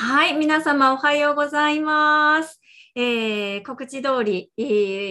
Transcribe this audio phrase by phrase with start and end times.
[0.00, 2.60] はい、皆様おはようございます。
[2.94, 4.62] えー告知通り、え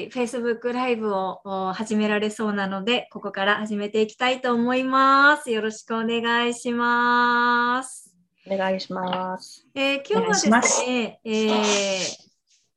[0.10, 5.52] ー Facebook ライブをお始められそうなので、ここから始めていきたいと思います。
[5.52, 8.16] よろしくお願いします。
[8.50, 9.68] お願いします。
[9.76, 12.16] えー今日はですね、えー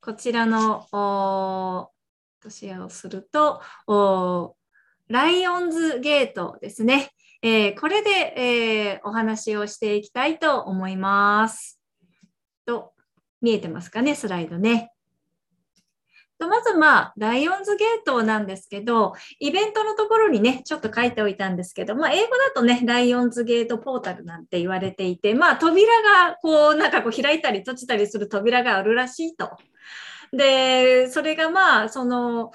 [0.01, 4.57] こちらのおーシェアをするとお
[5.07, 7.11] ライオンズゲートですね。
[7.41, 11.80] えーこれで、えーお話をしていきたいと思います。
[12.65, 12.93] と
[13.41, 14.91] 見えてますかね、スライドね。
[16.41, 29.51] とまず、まあ、ライオンズゲートなんですけど、イベントのところにね、ちょっと書いておいたんですけど、まあ、英語だとね、ライオンズゲートポータルなんて言われていて、まあ、扉が、こう、なんかこう、開いたり閉じたりする扉があるらしいと。
[30.33, 32.51] で、それがまあ、その、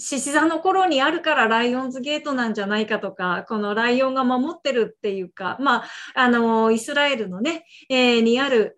[0.00, 5.84] 獅子座の頃にあるからライオンズゲートなんじゃないかとか、このライオンが守ってるっていうか、まあ、
[6.14, 8.76] あの、イスラエルのね、えーにある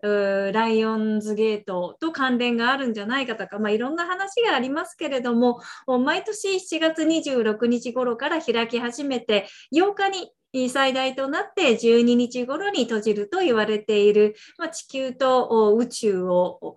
[0.53, 10.09] ライオンズゲートと関連があるんじゃないかとか、まあ、いろんな話がありますけれども、毎年7月26日頃から開き始めて、8日
[10.53, 16.75] に最大となって12日頃に閉じると言われている、まあ、地球と宇宙を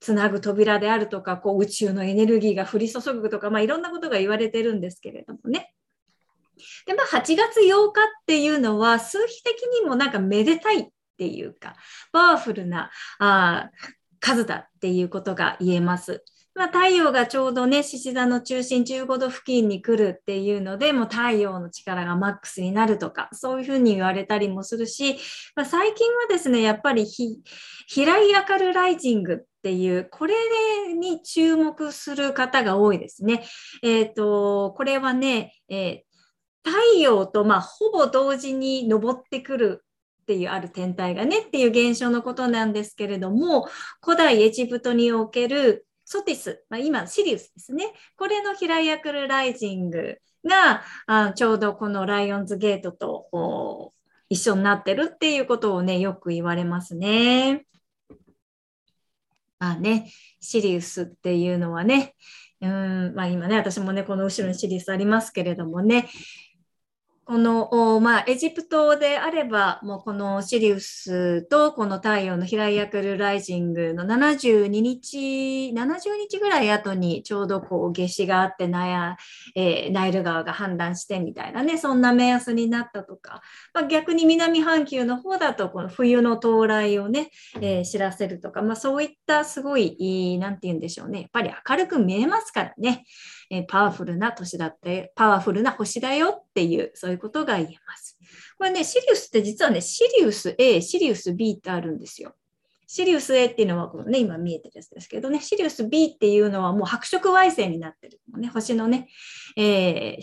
[0.00, 5.72] つなぐ扉であるとか、こう宇宙のエネルギーが降り注ぐとか、まあ、いろんなことが言われてるんですけれどもね。
[6.86, 11.74] で、まあ、8月8日っていうのは、数比的にもなんかめでたいっていうか、
[12.12, 13.70] パワフルなあ
[14.20, 16.24] 数だっていうことが言えます。
[16.56, 25.18] まあ、太陽がちょうどね、獅子座の中心15度付近に来るっていうので、もう太陽の力がマックスになるとか、そういうふうに言われたりもするし、
[25.54, 27.40] まあ、最近はですね、やっぱりひ、
[27.88, 30.34] ヒライアカルライジングていう、これ
[30.94, 33.44] に注目する方が多いですね。
[33.82, 36.06] えっ、と、これはね、えー
[36.66, 39.84] 太陽とまあほぼ同時に昇ってくる
[40.22, 43.68] っていうある天体がねっていう現象のことなんですけれども、
[44.02, 47.92] 古代エジプトにおけるソティス、まあ、今シリウスですね。
[48.16, 53.92] これのヒライアクルライジングがあちょうどこのライオンズゲートと
[54.28, 57.64] 一緒になってるっていうことをね、よく言われますね。
[59.58, 62.14] まあね、シリウスっていうのはね、
[62.60, 66.08] うん、まあ今ね、私もね、この後ろにシリウスありますけれどもね、
[67.26, 75.98] この、まあ、エジプトであれば、もうこのシリウスとこの太陽のヒライアクルライジングの72日、70
[76.30, 79.16] 日ぐらい後にちょうどこう夏至があってナヤ、
[79.56, 83.42] えーナイル川が氾濫してみたいなね、そんな目安になったとか、
[83.74, 91.22] まあ、逆に南半球の方だとこの冬の到来をね、えー知らせるとか、まあ、そういったすごい、いいなんて言うんでしょうね。
[91.22, 93.04] やっぱり明るく見えますからね。
[93.50, 98.18] えパワフルな年だって、パワフルな星だよっていう、そういうことが言えます。
[98.58, 102.34] これね、シリウスって実はね、シリウス A、シリウス B ってあるんですよ。
[102.88, 109.08] シリウス A っていうのはこのね、今見えてるやつですけどね、シリウス B っていうのはもう白色矮星になってるのね、星のね、
[109.56, 110.22] えー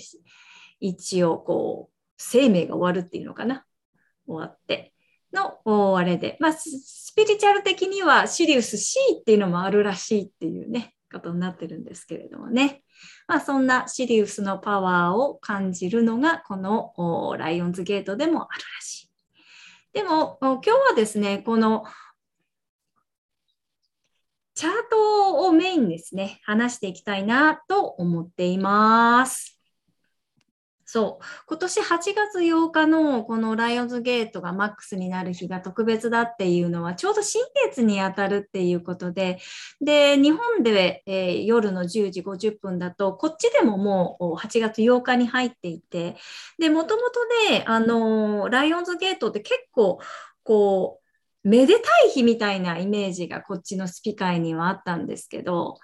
[0.85, 3.65] 一応こう、生命が終わるっていうのかな。
[4.27, 4.93] 終わって。
[5.33, 6.37] の、あれで。
[6.39, 12.83] まあ、スピリチュアル的にはシリウス C っていうのもあるらしいっていうね、ことになってるんですけれどもね。
[13.27, 16.93] まあ、そんなシリウスのパワーを感じるのが、この
[17.37, 19.09] ライオンズゲートでもあるらしい。
[19.93, 21.85] でも、今日はですね、この
[24.55, 29.62] チャートをメインですね、話していきたいなと思っています。
[30.93, 31.25] そう。
[31.47, 39.39] 今年8月8日のこのライオンズゲートがマックスになる日が特別だっていうのはちょうど新月に当たるっていうことで、
[39.81, 46.15] で、日本で、えー夜の10時50分だと、こっちでももう8月8日に入っていて、
[46.59, 49.97] で、もともとね、あのーライオンズゲートって結構、
[50.43, 50.99] こ
[51.43, 55.79] う、めでたい日みたいなイメージがこっちのスピ会にはあったんですけど、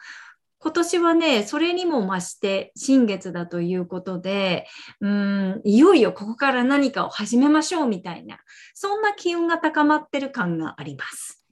[0.61, 4.67] 今年はね、それにも増して新月だということで、
[4.99, 8.39] うーん、いよいよここから何かを始めましょうみたいな、
[8.73, 11.45] そんな機運が高まってる感があります。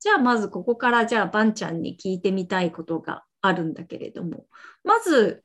[0.00, 4.46] じゃあまずここからじゃあバンちゃんに聞いてみたいことがあるんだけれども、
[4.82, 5.44] まず、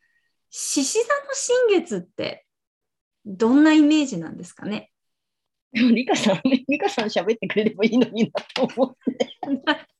[0.50, 2.46] 獅子座の新月って
[3.26, 4.92] どんなイメージなんですかね？
[5.72, 9.38] でも、リカさん、リカさん喋ってくれればいいのになと思って。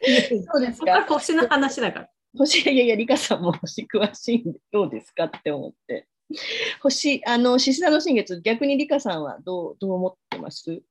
[0.52, 1.14] そうですそこはか。
[1.14, 2.08] 星の話だから。
[2.36, 6.06] 星、いやいや、リカさんも星詳しいんで、どうですかって思って。
[6.82, 10.82] 星、あの、獅子座の新月、逆にリカさんはどう、どう思ってます？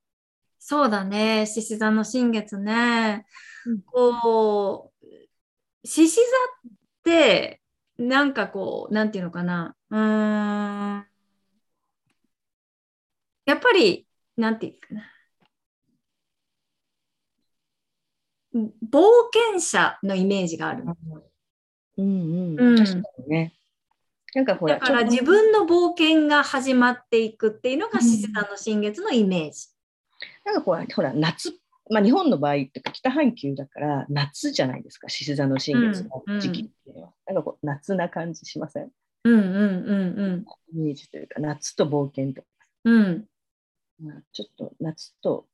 [0.60, 3.26] そうだね、獅子座の新月ね。
[3.66, 6.72] うんこう、獅子座っ
[7.04, 7.62] て、
[7.98, 9.76] なんかこう、なんていうのかな。
[9.90, 10.00] うー
[11.00, 11.08] ん。
[13.46, 15.04] やっぱり、なんていうかな。
[18.90, 19.04] 冒
[19.52, 20.84] 険者のイメージがある。
[21.98, 22.06] うんう
[22.56, 22.60] ん。
[22.60, 23.54] うん確かにね。
[24.36, 29.68] なんかほら、だから自分の冒険が始まっていくっていうのが獅子座の新月のイメージ。
[30.46, 31.54] なんかほら、ほら夏、
[31.90, 37.14] まあ、日本の場合っていうか北半球だから夏じゃないですか、獅子座の新月の時期っていうのは。
[37.26, 38.92] なんかこう夏な感じしません？
[39.24, 39.44] うんうん
[40.20, 42.48] うんイメージというか、夏と冒険とか。
[42.86, 42.96] うん。
[42.96, 43.04] う
[44.04, 44.06] ん。
[44.06, 45.48] まあ、ちょっと夏と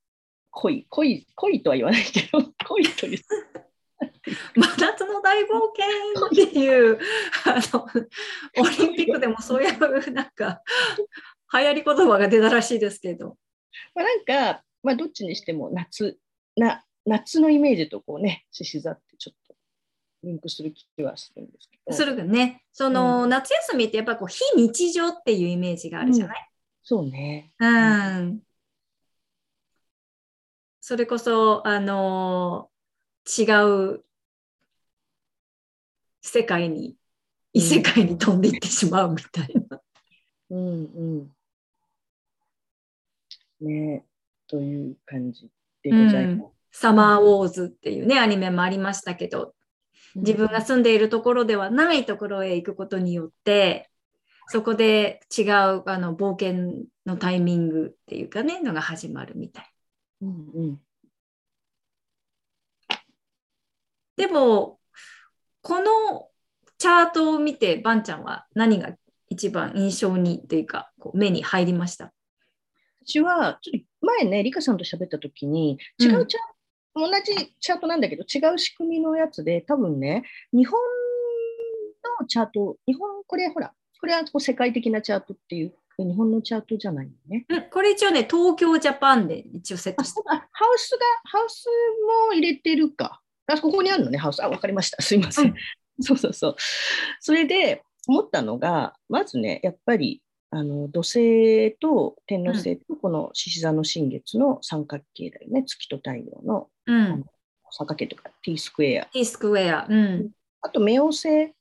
[0.54, 3.20] 恋、恋、恋とは言わないけど、 恋という。
[4.56, 7.00] 真夏の大冒険っていう
[7.46, 7.86] あの
[8.58, 10.62] オリンピックでもそういうなんか
[11.54, 13.38] 流行り言葉が出たらしいですけど。
[13.96, 16.20] まあ、なんか、まあ、どっちにしても夏
[16.56, 19.56] な、夏のイメージとこうね、獅子座ってちょっと
[20.24, 21.94] リンクする気はするんですけど。
[21.94, 26.50] するね、その、夏休みってやっぱこう非日常っていうイメージがあるじゃない、
[26.84, 27.52] そうね。
[27.60, 28.42] うん、
[30.86, 32.70] それこそ、あの
[33.26, 33.44] 違
[33.94, 34.04] う
[36.22, 36.98] 世界に、
[37.54, 39.80] 異世界に飛んでいってしまうみたいな。
[40.50, 41.30] うん
[43.62, 43.66] うん。
[43.66, 44.04] ね
[44.50, 45.50] という感じ
[45.84, 46.80] でございます。
[46.82, 49.56] サマーウォーズっていうね、アニメもありましたけど、
[50.16, 53.90] 自分が住んでいるところではないところへ行くことによって、
[54.48, 55.46] そこで違う
[55.86, 59.73] あの冒険のタイミングっていうかね、のが始まるみたい。
[60.22, 60.82] うんうん。
[64.16, 64.80] でも、
[65.62, 66.30] この
[66.78, 68.96] チャートを見て、バンちゃんは何が
[69.30, 72.14] 一番印象にっていうか、こう目に入りました？
[73.06, 76.42] 私は、ちょっと前ね、リカさんと喋った時に、違うチャー
[76.94, 80.24] ト、同じチャートなんだけど、違う仕組みのやつで、多分ね、
[80.54, 80.80] 日本
[82.22, 87.46] のチャート、日本、これほら、これはこう世界的なチャートっていう、日本のチャートじゃないのね。
[87.50, 91.66] うんこれ一応ね、東京ジャパンで一応セットしてあハウスが、ハウス
[92.28, 93.22] も入れてるか。
[93.48, 94.44] あ、ここにあるのね、ハウス。
[94.44, 95.02] あ、わかりました。
[95.02, 95.48] すいません。
[95.48, 95.56] うん
[96.02, 96.56] そうそうそう。
[97.20, 107.24] それで思ったのが、まずね、やっぱり、あの土星と天王星とこの獅子座の新月の三角形だよね、月と太陽のうん。
[107.72, 109.06] 三角形とか T スクエア。
[109.06, 109.88] T スクエア。
[109.90, 110.30] うん。
[110.62, 111.54] あと、冥王星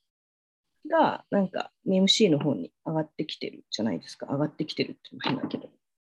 [0.89, 4.27] がなんか MC の方に上がってきてるじゃないですか。
[4.31, 5.69] 上がってきてるって変だけど。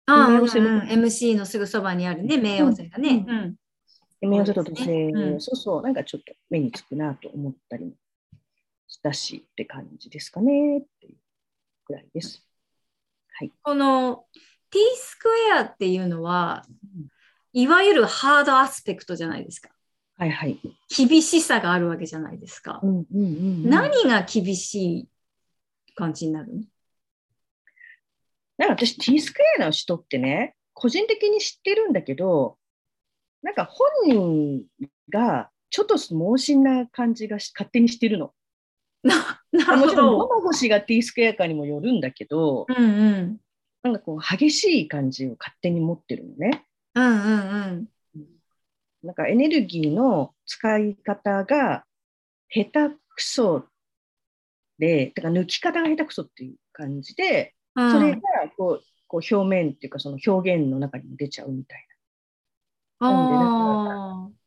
[0.06, 3.26] ああ、うんうん MC のすぐそばにあるね、冥王星がね。
[3.28, 3.56] ううん。
[4.22, 7.92] で冥王星と土星、そうんそうそう、なんかちょっと目につくなと思ったりも
[8.88, 11.16] したしって感じですかねっていう
[11.86, 12.46] くらいです。
[13.34, 13.52] はい。
[13.62, 14.26] この
[14.70, 16.66] T スクエアっていうのは、
[17.54, 19.70] いわゆるハードアスペクトじゃないですか。
[20.18, 20.60] はいはい。
[20.96, 22.80] 厳しさがあるわけじゃないですか。
[22.84, 23.26] うんうんうんう
[23.68, 25.10] ん、何が厳しい
[25.96, 26.62] 感じになるの？
[28.58, 32.58] なんか私 T スクエアの人ってね、個人的に知ってるんだけど、
[33.42, 34.66] なんか本人
[35.10, 38.32] がちょっと盲信な感じがし勝手にしてるの。
[39.02, 40.18] ななるほもちろん、ど。
[40.20, 43.38] 物腰が T スクエアかにもよるんだけど、うんうん。
[43.82, 46.66] なんかこう激しい感じを勝手に持ってるのね。
[46.96, 47.32] うんうんう
[47.76, 47.88] ん。
[49.04, 51.86] なんかエネルギーの使い方が
[52.50, 53.68] 下手くそ
[54.80, 58.22] で、だから抜き方が下手くそっていう感じで、うんそれが
[58.58, 61.86] こうこう表面っていうかその表現の中にも出ちゃうみたい
[63.00, 63.06] あ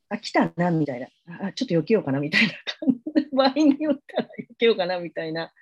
[0.09, 0.17] な。
[0.17, 1.09] あ、来たなみたいな。
[1.49, 2.53] あ、ちょっと避けようかなみたいな。
[3.33, 5.53] 場合によったら避けようかなみたいな。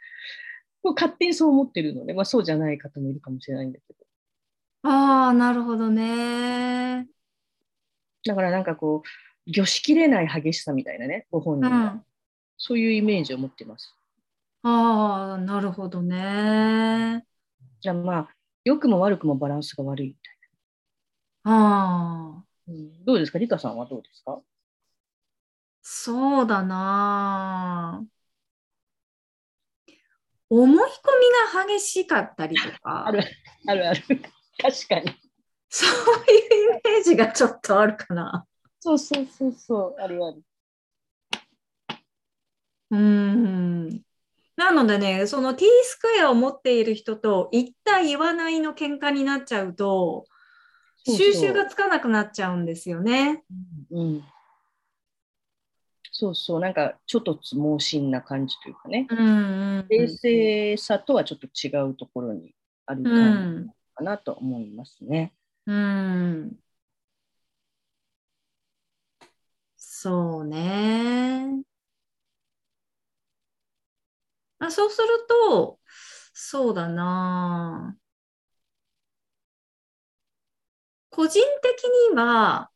[0.84, 4.06] もう勝手にそう思ってるので、まあそうじゃない方もいるかもしれないんだけど。
[4.82, 7.08] あ、ああ、なるほどね。
[8.26, 9.02] だからなんかこ
[9.46, 11.62] う、御しきれない激しさみたいなね、ご本うん。
[11.62, 11.86] 人が。
[11.86, 12.04] あ
[12.56, 13.94] そういうイメージを持ってます。
[14.62, 17.24] あ、なるほどね。
[17.80, 18.28] じゃあまあ、
[18.64, 20.34] 良くも悪くもバランスが悪いみたい
[21.44, 21.50] あ
[22.38, 22.74] あ、な。
[22.74, 23.38] うん、どうですか？
[23.38, 24.40] リカさんはどうですか？
[25.82, 28.06] そうだな。
[30.48, 30.84] 思い込み
[31.66, 33.22] が激しかったりとか、ある
[33.66, 34.00] あるある。
[34.58, 35.12] 確かに。
[35.76, 35.90] そう
[36.32, 38.46] いうイメージがちょっとあるかな。
[38.78, 40.00] そうそうそうそう。
[40.00, 40.42] あるある。
[42.92, 43.88] うーん。
[44.56, 50.26] なのでね、その T スクエアを持っている人と言った言わないの喧嘩になっちゃうと、
[51.04, 53.42] 収集がつかなくなっちゃうんですよね。
[53.90, 54.24] うん。
[56.12, 56.60] そうそう。
[56.60, 59.08] なんかちょっと盲信な感じというかね。
[59.10, 62.54] うんうん冷静さとはちょっと違うところに
[62.86, 63.02] ある。
[63.94, 65.32] かなと思いますね。
[65.66, 66.58] うん。
[69.76, 71.62] そうね。
[74.58, 75.80] あ、そうすると、
[76.32, 77.96] そうだな。
[81.10, 82.70] 個人的には、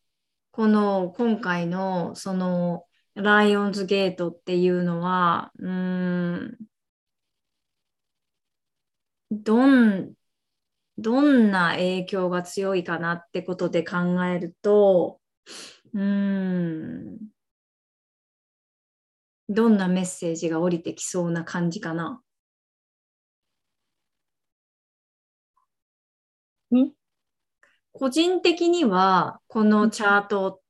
[0.52, 6.59] この今回のそのライオンズゲートっていうのは、うん、
[9.30, 10.14] どん、
[10.99, 15.21] どんな影響が強いかなってことで考えると、
[15.95, 17.19] うーん、
[19.49, 22.21] どんなメッセージが降りてきそうな感じかな。
[26.76, 26.93] ん。
[27.93, 30.61] 個人的にはこのチャート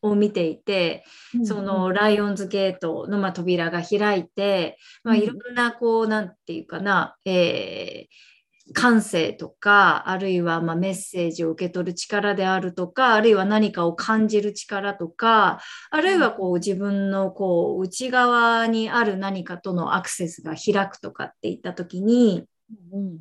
[0.00, 1.04] を見ていて、
[1.44, 8.31] そのライオンズゲートのまあ扉が開いて、まあ、いろんなこう、なんていうかな、えー、
[8.72, 15.60] 感性とか、あるいはまメッセージを受け取る力であるとか、あるいは何かを感じる力とか、
[15.90, 22.44] あるいはこう自分のこう内側にある何かとのアクセスが開くとかっていったときに、
[22.92, 23.18] うん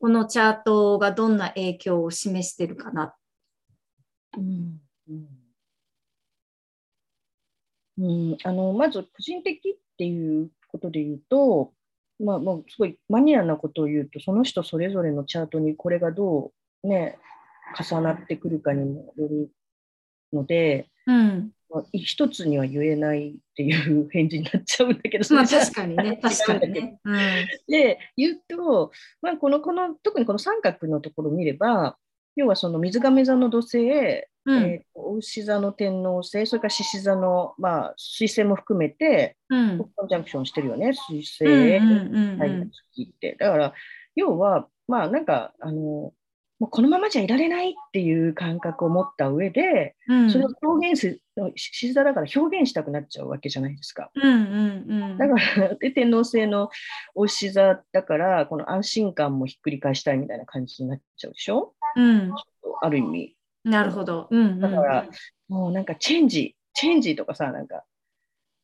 [0.00, 3.14] このチャートがどんな影響を示してるかな。
[4.36, 4.80] うん。
[7.98, 11.72] うん、あのまず個人的っていうことで言うと、
[12.20, 17.18] まあ、もうすごいマニアなことを言うと、その人それぞれのチャートにこれがどう、ね、
[17.78, 19.50] 重なってくるかにもよる
[20.32, 21.50] ので、うん。
[21.70, 26.98] まあ、一つには言えないっていう返事になっちゃうんだけど、まあ確かにね、 確かにね。
[27.04, 27.16] うん。
[27.68, 31.98] で言うと、まあ、このこの特にこの三角のところを見れば
[32.38, 33.78] 要はその水亀座の土星、
[34.50, 34.88] うんえー
[35.18, 39.78] 牛座の天王星それから獅子座の、まあ、水星も含めてうん。
[39.96, 43.72] コンジャンクションしてるよね水星、太陽月ってだから
[44.14, 46.12] 要はまあなんかあの
[46.60, 50.30] もうこのままじゃいられないっていう感覚を持った上で、うん。
[50.30, 51.20] それを表現す
[51.54, 54.10] 獅子座だから表現したくなっちゃうわけじゃないですか。
[54.16, 55.18] うんうんうん。
[55.18, 56.68] だから、で天王星の
[57.14, 61.74] お牛座だから、この安心感もひっくり返したいみたいな感じになっちゃうでしょ？
[61.94, 62.32] うん。
[62.82, 63.36] ある意味。
[63.68, 64.28] なるほど。
[64.30, 64.60] うんうん。
[64.60, 65.06] だから、
[65.48, 67.84] もうなんかチェンジ、チェンジとかさ、なんか。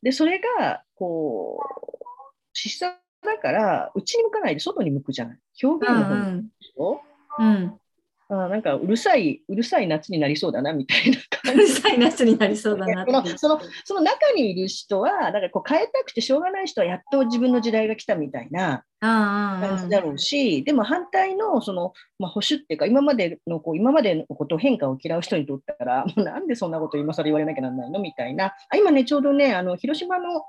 [0.02, 2.04] で、それが、こう、
[2.52, 5.38] 獅子座だから、内に向かないで外に向くじゃない。
[5.62, 7.02] 表現の方うんにでしょ、
[7.38, 7.46] うん。
[7.46, 7.80] うん。
[8.28, 11.60] あなんかうるさい、うるさい夏になりそうだなみたいなう感じ。
[11.60, 13.04] るさい夏になりそうだな。
[13.04, 30.42] そのそのその中にいる人は、なんかこう変えたくてしょうがない人はやっと自分の時代が来たみたいな感じだろうし、でも反対のその、まあ、保守っていうか、今までのこう今までのことを変化を嫌う人にとったら、 もうなんでそんなこと今更言われなきゃなんないのみたいな、あ今ね、ちょうどね、あの広島の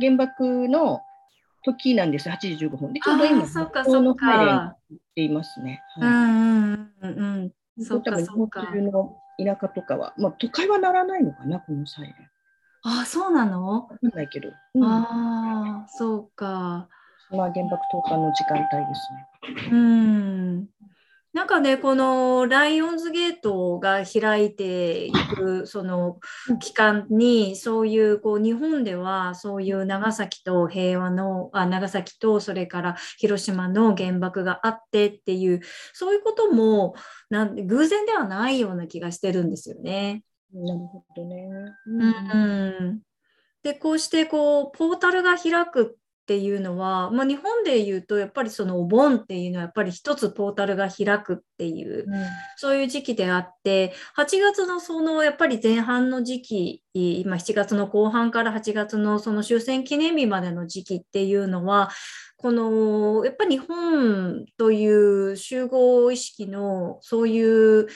[0.00, 1.00] 原爆の
[1.64, 2.92] 時なんです、8時15分。
[2.92, 4.78] で、ちょうど今、そうかそうかっ
[5.14, 5.82] ていますね。
[6.00, 7.84] はいうんうんうんうん。
[7.84, 8.92] そう多かそうか分日本中。
[8.92, 12.14] の田舎とかは、まあ、都会はならないのかな、このサイレン。
[12.82, 13.88] あ、そうなの？
[13.88, 14.48] わかんないけど。
[14.74, 16.88] うん、まああ、そうか。
[17.32, 19.70] あ、原爆投下の時間帯ですね。
[19.70, 20.68] うん。
[21.32, 26.18] なんかね、このライオンズゲートが開いていくその
[26.58, 35.60] 期間に、そういうこう日本ではそういう長崎と平和のあ、長崎とそれから広島の原爆があってっていう、
[35.92, 36.96] そういうことも
[37.28, 40.24] なんで偶然ではないような気がしてるんですよね。
[40.52, 41.48] なるほどね。
[41.86, 42.06] う
[42.88, 43.00] ん、
[43.62, 45.96] でこうしてこうポータルが開く
[46.30, 52.06] っていうのは、まあ、日本で言うとやっぱりそのお盆っていうのはやっぱり一つポータルが開くっていう
[52.54, 61.90] そういう時期であって8月のそのやっぱり前半の時期今7月の後半から8月のその終戦記念日までの時期っていうのは
[62.36, 67.88] このやっぱり日本という集合意識のそういう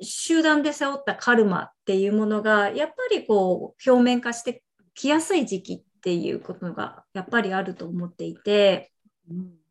[0.00, 4.62] 集団で背負ったカルマっていうものがやっぱりこう表面化して
[4.94, 8.92] きやすい時期っていうことがやっぱりあると思っていて。
[9.30, 9.62] うん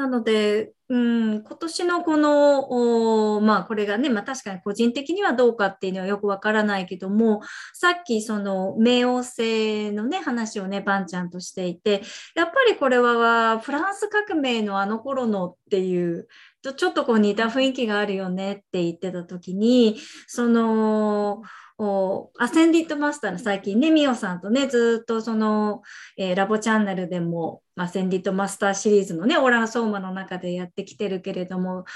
[0.00, 7.42] なので、うん、今年のこの、まあこれがね、まあ確かに個人的にはどうかっていうのはよくわからないけども、
[7.74, 12.00] さっきその冥王星のね、話をね、バンちゃんとしていて、
[12.34, 16.28] やっぱりこれはフランス革命のあの頃のっていう、
[16.62, 21.42] ちょちょっとこう似た雰囲気があるよねって言ってた時に、その、
[21.82, 25.80] おアセンディットマスターの最近ね、ミオさんとね、ずっとその、
[26.18, 31.86] えーラボチャンネルでも、アセンディットマスターシリーズのね、オラン・ソーマの中でやってきてるけれども、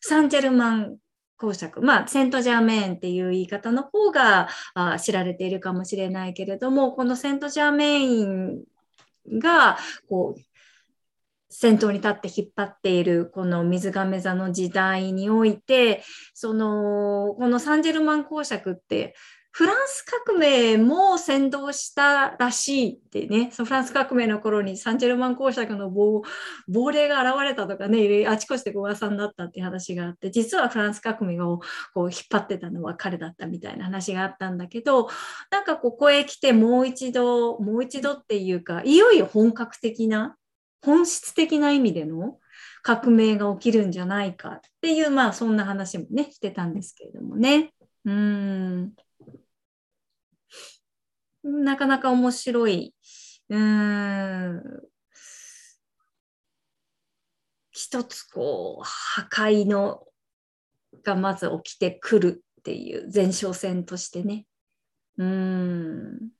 [0.00, 0.96] サンジェルマン
[1.36, 8.62] 公爵、まあ、セントジャーメーンっていう言い方の方があ知られているかもしれないけれども、このセントジャーメーン
[9.40, 9.76] が、
[10.08, 10.40] こう、
[11.50, 16.02] 先頭に立って引っ張っているこの水亀座の時代において、
[16.32, 19.14] その、このサンジェルマン公爵って、
[19.52, 26.22] フランス革命も先導したらしいってね、そのフランス革命の頃にサンチェルマン公爵の亡
[26.68, 31.58] 亡霊が現れたとかね、あちこちで噂になったっていう話があって、実はフランス革命を
[31.94, 35.08] こう引っ張ってたのは彼だったみたいな話があったんだけど、
[35.50, 40.36] なんかここへ来てもう一度、もう一度っていうか、いよいよ本格的な、
[40.82, 42.38] 本質的な意味での
[42.82, 47.72] 革命が起きるんじゃないかっていう、まあそんな話もね、してたんですけれどもね。
[48.04, 48.94] うん。
[51.42, 52.94] なかなか面白い。
[53.48, 54.62] うん。
[57.72, 60.06] 一つこう、破壊の
[61.02, 64.46] がまず起きてくるっていう前哨戦としてね。
[65.16, 66.30] うん。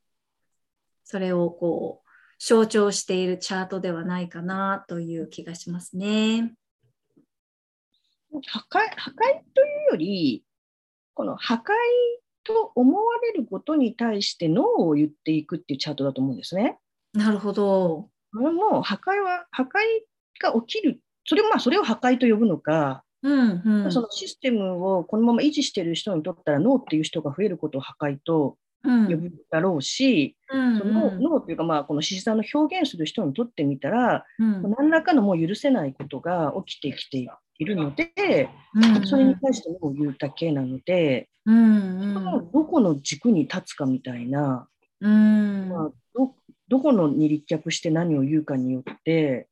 [1.04, 2.09] それをこう、
[2.40, 6.54] 象徴しているチャートではないかなという気がしますね。
[8.32, 9.14] 破壊破壊
[9.54, 10.44] というより、
[11.12, 11.60] この破壊
[12.44, 16.78] と思われることに対してノーを言っていくっていうチャートだと思うんですね。
[17.12, 18.08] なるほど。
[18.32, 19.68] これも破壊は破壊
[20.40, 37.18] が起きる、それまあそれを破壊と呼ぶのか、うんうん、そのシステムをこのまま維持している人にとったらノーっていう人が増えることを破壊と呼ぶだろうし、うんそのノーというか、まあ、この獅子座の表現する人にとってみたら、うん、何らかのもう許せないことが起きてきて
[37.58, 44.68] いるので、うんそれに対してもう言うだけなので、うんうん、どこの軸に立つかみたいな、
[45.00, 45.68] うん。
[45.68, 46.34] まあ、ど
[46.68, 49.48] どこのに立脚して何を言うかによって、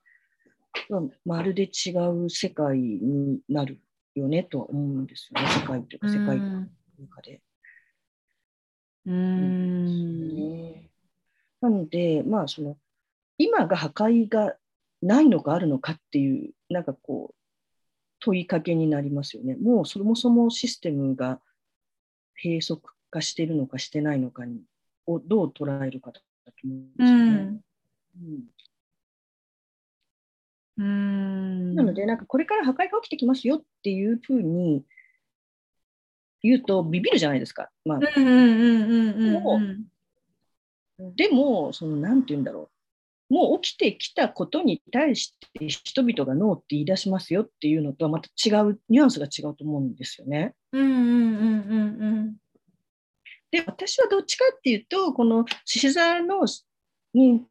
[0.88, 1.90] まあ、まるで違
[2.24, 3.80] う世界になる
[4.14, 6.66] よねとは思うんですよね、世界というか世界の
[7.00, 7.40] 中で。
[9.08, 10.72] うん、
[11.62, 12.76] なので、まあ、その
[13.38, 14.56] 今が破壊が
[15.00, 17.34] ないのかあるのかっていう、なんかこう、
[18.20, 19.56] 問いかけになりますよね。
[19.56, 21.40] もうそもそもシステムが
[22.42, 22.78] 閉塞
[23.10, 24.60] 化しているのかしてないのかに
[25.06, 27.60] をどう捉えるかだと思うんですよね。
[30.78, 34.84] うん、なので、なんかこれから破壊が起きてきますよっていうふうに
[36.42, 37.70] 言うとビビるじゃないですか。
[37.84, 37.98] まあ、
[41.16, 42.70] でも、そのなんて言うんだろ
[43.30, 43.34] う。
[43.34, 50.54] もう起きてきたことに対して人々がノーって言い出しますよっていうのとはまた違う、ニュアンスが違うと思うんですよね。
[53.50, 56.46] で、私はどっちかっていうと、この獅子座の
[57.14, 57.44] に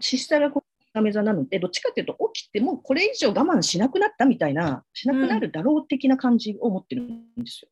[0.00, 0.50] 獅子座が
[0.94, 7.68] 亀座なので、どっちかっていうと、起きてもこれ以上我慢しなくなったみたいな、しなくなるだろう的な感じを持ってるんですよ。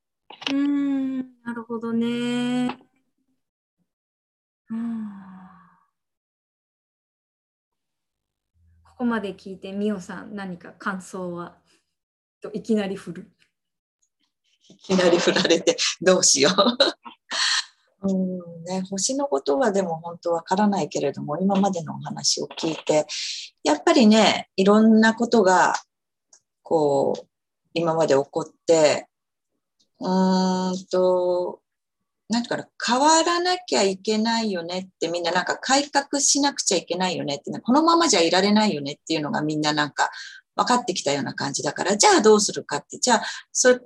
[0.53, 2.79] うん、なるほどね。
[8.85, 11.57] ここまで聞いて、みおさん、何か感想は？
[12.53, 13.31] いきなり振る。
[14.69, 16.55] いきなり振られて、どうしよう。
[18.07, 23.07] うんね、星のことはでも本当わからないけれども、今までのお話を聞いて、
[23.63, 25.75] やっぱりね、いろんなことが、
[26.63, 27.27] こう、
[27.75, 29.07] 今まで起こって、
[30.01, 31.61] うーんと、
[32.29, 40.11] なんていうかな、変わらなきゃいけないよねってみんななんか改革しなくちゃいけないよねって、このままじゃいられないよねっていうのがみんななんか
[40.57, 43.79] 分かってきたような感じだから、じゃあどうするかって、じゃあ、そ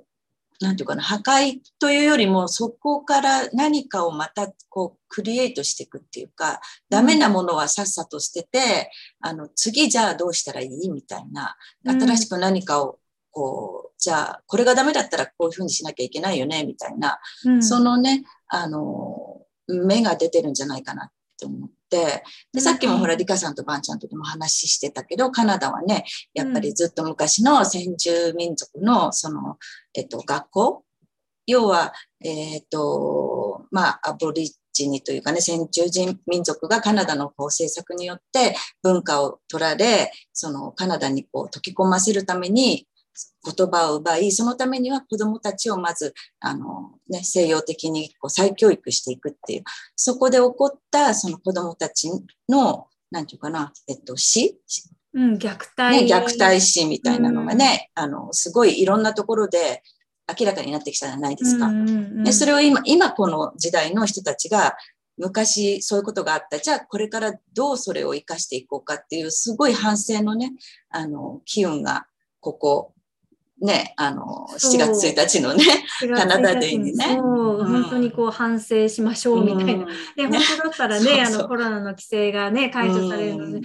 [0.61, 12.99] なんていうかな、破壊というよりも、そこから何かをまたこう、クリエイトしていくっていうか、ダメなものはさっさと捨てて、あの、次じゃあどうしたらいいみたいな、新しく何かを、
[13.31, 17.19] こう、じゃあ、これがダメだったらこういうふうにしなきゃいけないよね、みたいな、
[17.61, 22.23] そのね、あの、目が出てるんじゃないかなって思って、で、
[22.59, 29.57] さっきもほら、リカさんとバンちゃんとでも話してたけど、カナダはね、やっぱりずっと昔の先住民族の、その、
[29.93, 30.85] えっと、学校？
[31.47, 31.91] 要は、
[32.23, 42.87] えっと、まあ、アボリジニというかね、先住人民族がカナダのこう政策によって文化を取られ、そのカナダにこう溶き込ませるために
[43.45, 49.63] 言葉を奪い、そのためには子供たちをまず、あの、ね、西洋的にこう再教育していくっていう、
[49.95, 52.09] そこで起こったその子供たち
[52.47, 54.59] の、なんていうかな、えっと、死？
[55.13, 56.05] うん、虐待。
[56.05, 59.83] ね、虐待死みたいなのがね、うん、あの、すごいいろんなところで
[60.39, 61.65] 明らかになってきたじゃないですか。
[61.65, 64.75] うんうんうん、でそれを今、今この時代の人たちが、
[65.17, 66.57] 昔そういうことがあった。
[66.57, 70.53] じゃあこれからどうそれを生かしていこうかっていう、すごい反省のね、
[70.89, 72.07] あの、機運が
[72.39, 72.93] ここ
[73.61, 74.73] ね、あの、そう。
[74.73, 75.63] 7月1日のね、
[76.15, 77.17] カナダデーにね。
[77.17, 77.83] そう、うん。
[77.83, 79.85] 本当にこう反省しましょうみたいな。
[79.85, 79.87] うん。
[80.15, 80.39] で、ね。
[80.39, 81.39] 本当だったらね、そうそう。
[81.39, 83.61] あのコロナの規制がね、解除されるの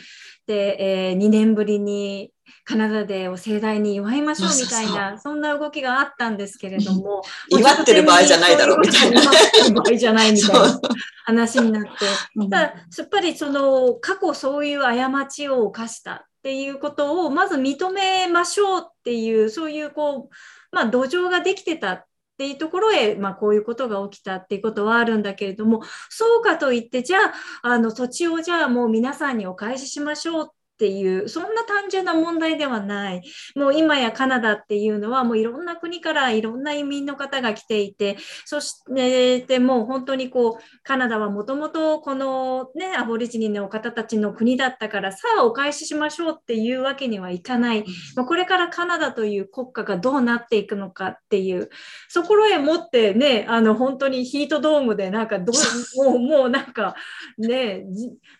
[0.46, 2.30] で、えー2年ぶりに
[2.64, 9.22] カナダデーを盛大に祝いましょうみたいな、そんな動きがあったんですけれども、祝ってる場合じゃないだろうみたいな。
[9.22, 10.80] 祝ってる場合じゃないみたいな
[11.24, 11.88] 話になって、
[12.37, 12.50] うん。
[12.50, 20.35] ただやっぱりその過去そういう過ちを犯したっていうことをまず認めましょうっていうそういうこう、
[20.70, 22.04] まあ、土壌ができてたっ
[22.38, 27.32] ていうところへ、まあ、こういうことが起きたっていうことはあるんだけれどもそうかといってじゃあ
[27.62, 33.23] あの土地をじゃあもう皆さんにお返ししましょうっていうそんな単純な問題ではない。
[33.55, 47.85] もう今やカナダっていうのはもういろんな国からいろんな移民の方が来ていてそしてでもう本当にこうカナダはもともとこのねアボリジニの方たちの国だったからさあお返ししましょうっていうわけにはいかない、
[48.15, 51.71] まあ、これからカナダという国家がどうなっていくのかっていう
[52.09, 55.55] そこへ持ってねあの本当にヒートドームでなんかどう
[56.11, 56.95] もうもうなんか
[57.39, 57.87] ね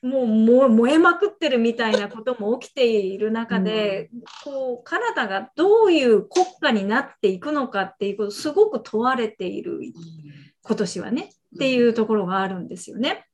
[0.03, 4.11] もう燃えまくってるみたいなことも起きている中で、
[4.45, 9.81] こうカナダがどういう国家になっていくのかっていうことすごく問われている
[10.63, 13.27] 今年はねっていうところがあるんですよね。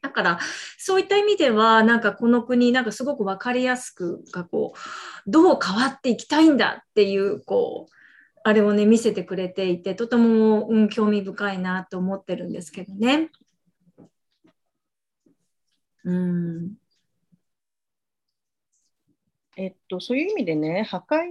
[0.00, 0.38] だから
[0.78, 7.92] そういった意味ではなんかこの国なんかすごく分かりやすくがこうどう変わっていきたいんだっていうこう
[8.44, 13.30] あれをね見せてくれていてとても、うん、興味深いなと思ってるんですけどね。
[16.04, 16.72] うん
[19.58, 21.26] えっと、そういう意味でね、破壊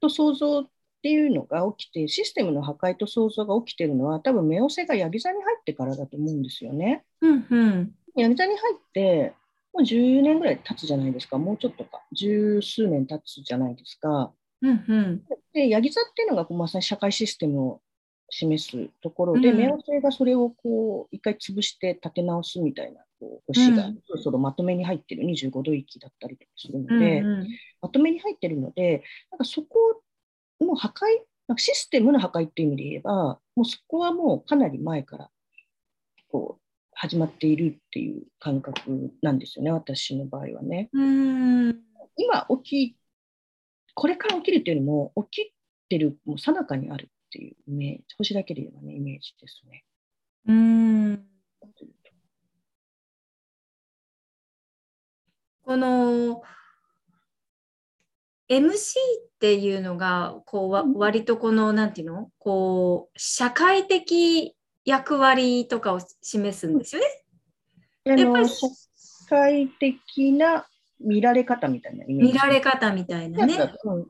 [0.00, 0.68] と創造っ
[1.02, 7.04] ていうのが起きて、システムの破壊と創造が起きてるのは、多分冥王星がヤギ座に入ってからだと思うんですよね。
[7.20, 7.94] うんうん。
[8.14, 9.34] ヤギ座に入って、
[9.74, 14.32] もう10年ぐらい経つじゃないですか、もうちょっとか、十数年経つじゃないですか。
[14.62, 15.24] うんうん。
[15.52, 17.80] で、ヤギ座っていうのがこうまさに社会システムを
[18.30, 19.58] 示すところで、うん。
[19.58, 27.48] 冥王星がそれをこう一回潰して立て直すみたいなこう星がうんそろそろまとめに入ってる25度域だったりとかするうんので、うん
[27.80, 30.02] まとめに入ってるので、なんかそこ
[30.60, 30.92] の破壊、
[31.46, 35.30] なんかシステムの破壊っていう意味で言えば、もうそこはもうかなり前から
[36.28, 40.90] こう始まっているっていう感覚なんですよね、私の場合はね。
[40.92, 41.68] うん
[42.16, 42.96] 今起き、
[43.94, 45.54] これから起きるっていうよりも、起き
[45.88, 49.84] てる、もう最中にあるっていうイメージ、星だけで言えばね、イメージですね。
[50.46, 51.24] うん
[55.68, 56.42] この
[58.48, 58.72] MC っ
[59.38, 67.08] ていうのがこう割とこのなんていうのこう社会的役割とかを示すんですよね。
[68.06, 68.66] あやっぱりの社
[69.28, 70.66] 会的な
[71.00, 72.06] 見られ方みたいな。
[72.06, 73.54] 見られ方みたいなね。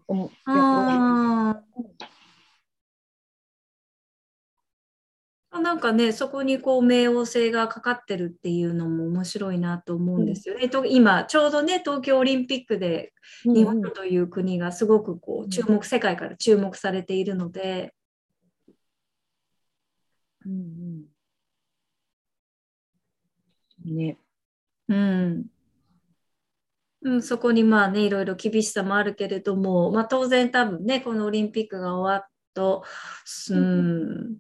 [0.07, 1.59] うん
[5.59, 10.69] なんかねそこにこう冥王星がかかってるっていうのも面白いなと思うんですよね。
[10.69, 13.13] と今ちょうどね東京オリンピックで
[13.45, 13.55] うん。
[13.55, 17.95] 日本という国がすごくこううん注目世界から注目されているので、
[20.45, 21.09] うん
[23.87, 23.95] うん。
[23.97, 24.19] ね。
[24.89, 25.47] うん。
[27.03, 32.85] うん、そこにまあねいろいろ厳しさもあるけれども、まあ、当然多分ねこのオリンピックが終わっと、
[33.51, 34.39] うん、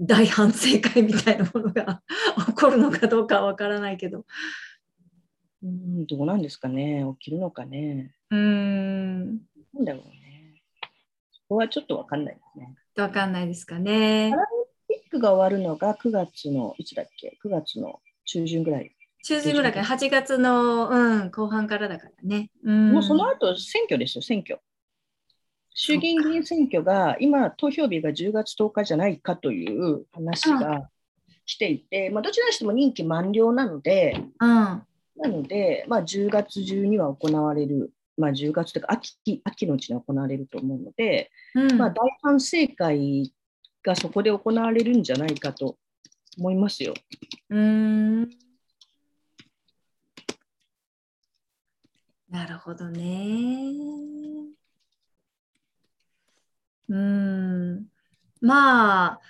[0.00, 2.02] 大反省会みたいなものが
[2.46, 4.24] 起こるのかどうかは分からないけど。
[5.62, 7.04] うん、どうなんですかね。
[7.18, 8.14] 起きるのかね。
[8.30, 9.38] うん
[9.74, 10.62] なんだろうね。
[11.32, 12.76] そこはちょっとわかんないですね。
[12.94, 14.32] 分かんないですかね。
[14.88, 18.94] ピックが終わるのが9月の、いつだっけ ?9 月の中旬ぐらい。
[19.24, 22.50] 中旬ぐらいから8月の、うん、後半からだからね。
[22.62, 24.60] うん、もうその後選挙ですよ、選挙。
[25.80, 30.90] 衆議院議員選挙が今、投票日が10月10日じゃないかという話が
[31.46, 34.82] 来ていて、まあ、どちらにしても任期満了なので、うん
[35.20, 43.32] なので、まあ、10月中には行われる、まあ、10月というか秋秋のうちに行われると思うので、うんまあ、大反省会
[43.84, 45.76] がそこで行われるんじゃないかと
[46.38, 46.94] 思いますよ。
[47.50, 48.22] うん
[52.30, 54.57] なるほどね。
[56.88, 57.86] うん。
[58.40, 59.20] まあ、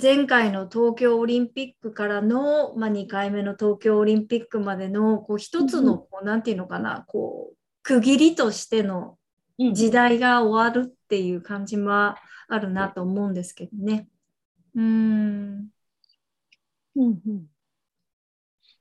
[0.00, 9.16] 前回の東京オリンピックからの、まあ、2回目の東京オリンピックまでのこう一つのこう、なんていうのかなこう区切りとしての
[9.58, 12.16] うん時代が終わるっていう感じは
[12.48, 14.08] あるなと思うんですけどね。
[14.74, 15.68] うん。
[16.96, 17.46] うんうん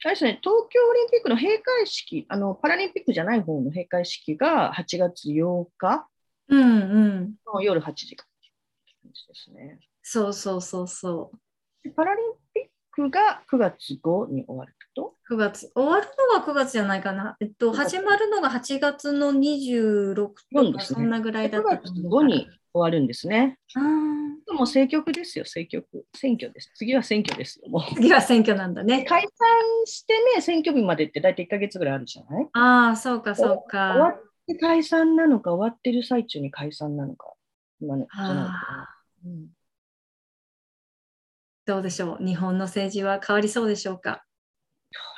[0.02, 6.08] あれですね、東京オリンピックの閉会式、あのパラリンピックじゃない方の閉会式が8月8日
[6.50, 6.66] うんう
[7.22, 7.34] ん。
[7.54, 9.80] の夜8時から感じですね。
[10.02, 11.38] そうそうそうそう。
[11.84, 15.72] でパラリンピックが9月5に終わると？9月。
[15.76, 17.38] 終わるのが9月じゃないかな。
[17.40, 22.34] えっと、始まるのが8月の26とか、そんなぐらいだ9月ったと思う5に
[22.74, 23.58] 終わるんですね。
[23.76, 23.84] あー
[24.52, 26.06] もう政局ですよ、政局。
[26.16, 26.72] 選挙です。
[26.76, 27.70] 次は選挙ですよ。
[27.70, 29.06] もう次は選挙なんだね。
[29.06, 29.30] 解散
[29.86, 32.48] してね、選挙日までって大体1ヶ月ぐらいあるじゃない？
[32.54, 34.18] ああ、そうか、そう終わか。
[34.18, 37.34] って解散なのか、終わってる最中に解散なのか。
[37.82, 38.90] 今のじゃないかあな
[39.26, 39.48] うん
[41.66, 42.26] どうでしょう？
[42.26, 44.26] 日本の政治は変わりそうでしょうか？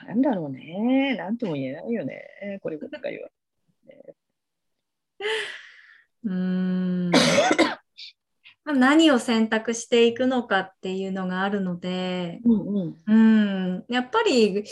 [0.05, 1.15] なんだろうね。
[1.17, 2.59] なんとも言えないよね。
[2.61, 3.29] こればっかりは。
[6.25, 7.11] うーん。
[8.65, 13.77] まあ何を選択していくのかっていうのがあるので、うんうん。
[13.77, 14.63] うん、やっぱり、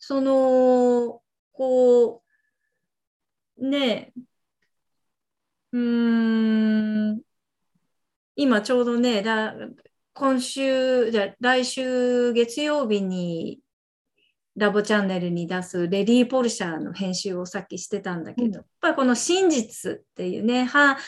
[0.00, 2.27] その、こう、
[3.58, 4.20] ねえ、
[5.72, 7.20] うーん、
[8.36, 9.54] 今ちょうどね、ら
[10.14, 13.60] 今週、じゃ来週月曜日に
[14.56, 20.98] ラボチャンネルに出すレディー・ポルシャーの編集をさっきしてたんだけど、うんやっぱりこの真実っていうね、は、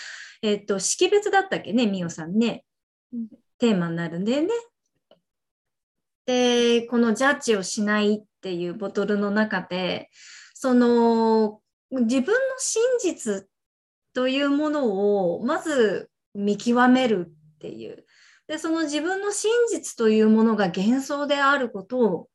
[0.42, 2.64] えっと、識別だったっけね、みおさんね
[3.12, 4.48] うん、テーマになるんだよね。
[6.26, 10.10] で、このジャッジをしないっていうボトルの中で、
[10.54, 11.60] その
[11.90, 13.46] 自分の真実
[14.14, 18.04] というものをまず見極めるっていう。
[18.46, 22.28] で、その自分の真実というものが幻想であることを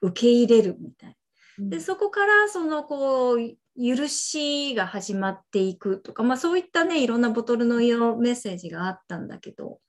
[0.00, 1.16] 受け入れるみたい
[1.58, 1.68] な。
[1.68, 3.38] で、そこからそのこう、
[3.78, 9.80] 許しが始まっていくとか、まあそういったね、いろんなボトルの色メッセージがあったんだけど、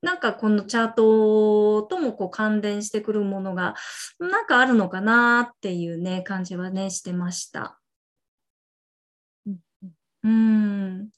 [0.00, 3.74] なんかこのチャートともこう関連してくるものが
[4.20, 7.77] なんかあるのかなっていうね、感じはね、してました。
[10.28, 11.10] うんうん。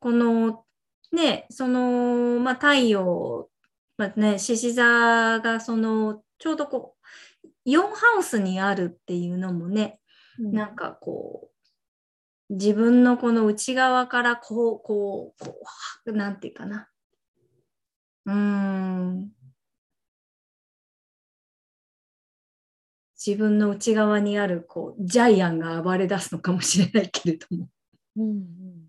[0.00, 0.64] この
[1.12, 3.50] ね、その、まあ太陽、
[3.98, 6.96] まあね、獅子座がその、ちょうどこ
[7.66, 10.00] う、4ハウスにあるっていうのもね、
[10.40, 11.50] うんなんかこ
[12.50, 15.60] う、自分のこの内側からこう、こう、こ
[16.06, 16.88] う、なんていうかな。
[18.26, 19.32] うーん。
[23.16, 27.68] 自分の内側にある、こう、ジャイアンが暴れ出すのかもしれないけれども。
[28.18, 28.88] うんうん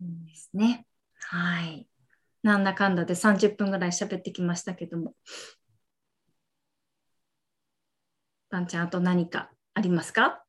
[0.00, 0.86] うんですね。
[1.14, 1.86] はい。
[2.42, 5.14] なんだかんだで30分ぐらい喋ってきましたけども。
[8.50, 10.44] パンちゃん、あと何かありますか？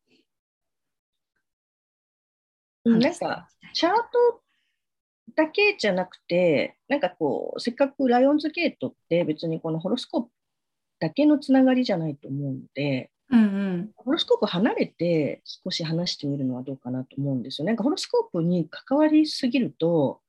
[2.85, 4.43] うんなんか、チャート
[5.35, 10.29] だけじゃなくて、なんかこう、せっかくライオンズゲートって別にこのホロスコープ
[10.99, 13.91] だけのつながりじゃないと思うので、うんうん。
[13.95, 17.67] ホロスコープ離れて少し話してみるのはどうかなと思うんですよ。
[17.67, 20.21] なんかホロスコープに関わりすぎると、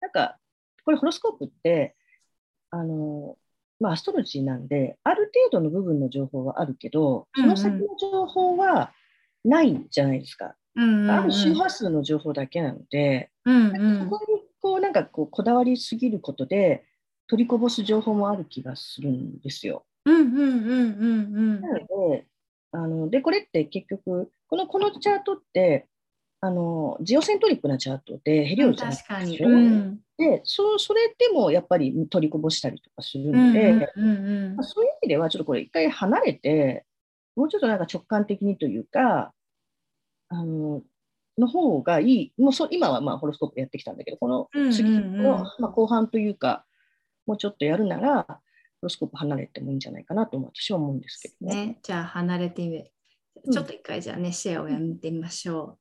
[0.00, 0.36] なんか、
[0.84, 1.96] これホロスコープって、
[2.70, 3.36] あの、
[3.80, 8.92] まあ、アストロジーなんで、ある程度の部分の情報はあるけど、その先の情報は
[9.44, 10.46] ないじゃないですか。
[10.46, 16.84] うんうんうんある周波数の情報だけなので、うんうんそこにこうなんかこうこだわりすぎることで
[17.26, 19.84] 取りこぼす情報もある気がするんですよ。
[20.10, 21.78] うんうんうんうんなの
[22.10, 22.26] で、
[22.72, 25.86] あのでこれって結局このこのチャートって
[26.40, 28.70] あのジオセントリックなチャートでヘリうん。
[28.70, 28.92] オじゃな
[29.22, 29.26] い。
[29.30, 36.84] でしょうんでそそれでもやっぱり取りこぼしたりとかするうんので、うんうんまあそういう意味ではちょっとこれ一回離れて
[37.36, 39.32] もうちょっとなんか直感的にというか
[40.28, 40.82] あの
[41.38, 46.64] の方がいいもうそ今はまあホロスコープやってきたんだけどこの次の、まあ、後半というか
[47.26, 48.34] もうちょっとやるならホ
[48.82, 51.66] ロスコープ離れてもいいんじゃないかなと私は思うんですけどね。
[51.66, 52.84] ね、じゃあ離れてみる。
[53.44, 55.78] うんちょっと一回じゃあね、シェアをやめてみましょ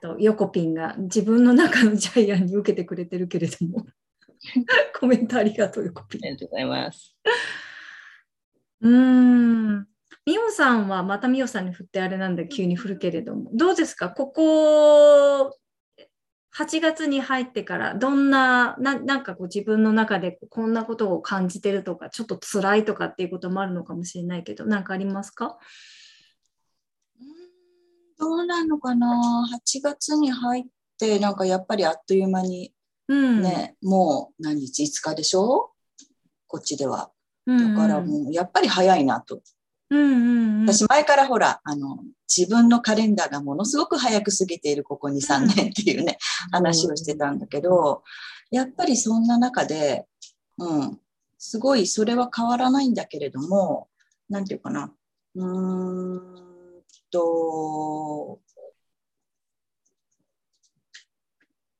[0.00, 0.02] う。
[0.02, 3.86] とヨコピンが自分の中のジャイアンに受けてくれてるけれども。
[5.00, 6.28] コメントありがとう、ヨコピンあ。
[6.28, 7.16] りがとうございます。
[8.82, 8.92] うー
[9.80, 9.88] ん。
[10.26, 14.10] ミオさんは、またミオさんに振ってあれなんで急に振るけれども、どうですか？
[14.10, 15.56] ここ、
[16.56, 25.58] 8月に入ってから、どんな、ななんかこう自分の中でこんなことを感じてるとか、ちょっと辛いとかっていうこともあるのかもしれないけど、なんかありますか？
[27.20, 27.26] うん
[28.16, 30.64] どうなのかな？8月に入っ
[30.98, 32.72] てなんかやっぱりあっという間に
[33.08, 33.42] うん。
[33.42, 35.72] ね、もう何日？5日でしょ？
[36.46, 37.10] こっちでは。
[37.46, 39.42] だからもうやっぱり早いなと、
[39.90, 41.98] うんうんうん、私前からほらあの
[42.36, 46.18] 自分のカレンダーがものすごく早く過ぎているここ23年っていうね、
[46.50, 48.02] 話をしてたんだけど
[48.50, 50.06] やっぱりそんな中で、
[50.58, 50.98] うん、
[51.38, 53.88] すごいそれは変わらないんだけれども、
[54.28, 54.92] なんていうかな、
[55.34, 56.44] うーん
[57.10, 58.40] と、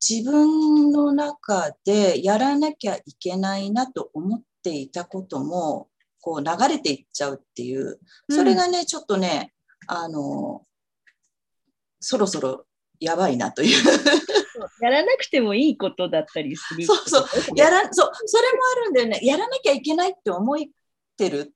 [0.06, 5.88] 自分の中でやらなきゃいけないなと思っていたことも、
[6.20, 9.53] こう流れていっちゃうっていう、それがね、ちょっとね、
[9.86, 10.62] あの、
[12.00, 12.66] そろそろ
[13.00, 13.84] やばいなという。
[14.80, 16.84] やらなくてもいいことだったりする。
[16.86, 17.24] そうそう。
[17.56, 19.20] やら、そう、それもあるんだよね。
[19.22, 20.56] やらなきゃいけないって思っ
[21.16, 21.54] てる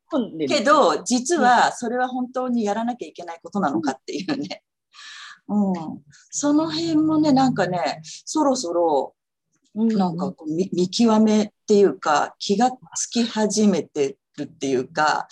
[0.49, 4.63] けど、実はそれは本当にやらなきゃいけないことなのかっていうね。
[5.49, 6.03] うん。
[6.31, 9.15] その辺もね、なんかね、そろそろ、
[9.75, 15.29] なんかこう見見極めっていうか、気がつき始めてるっていうか、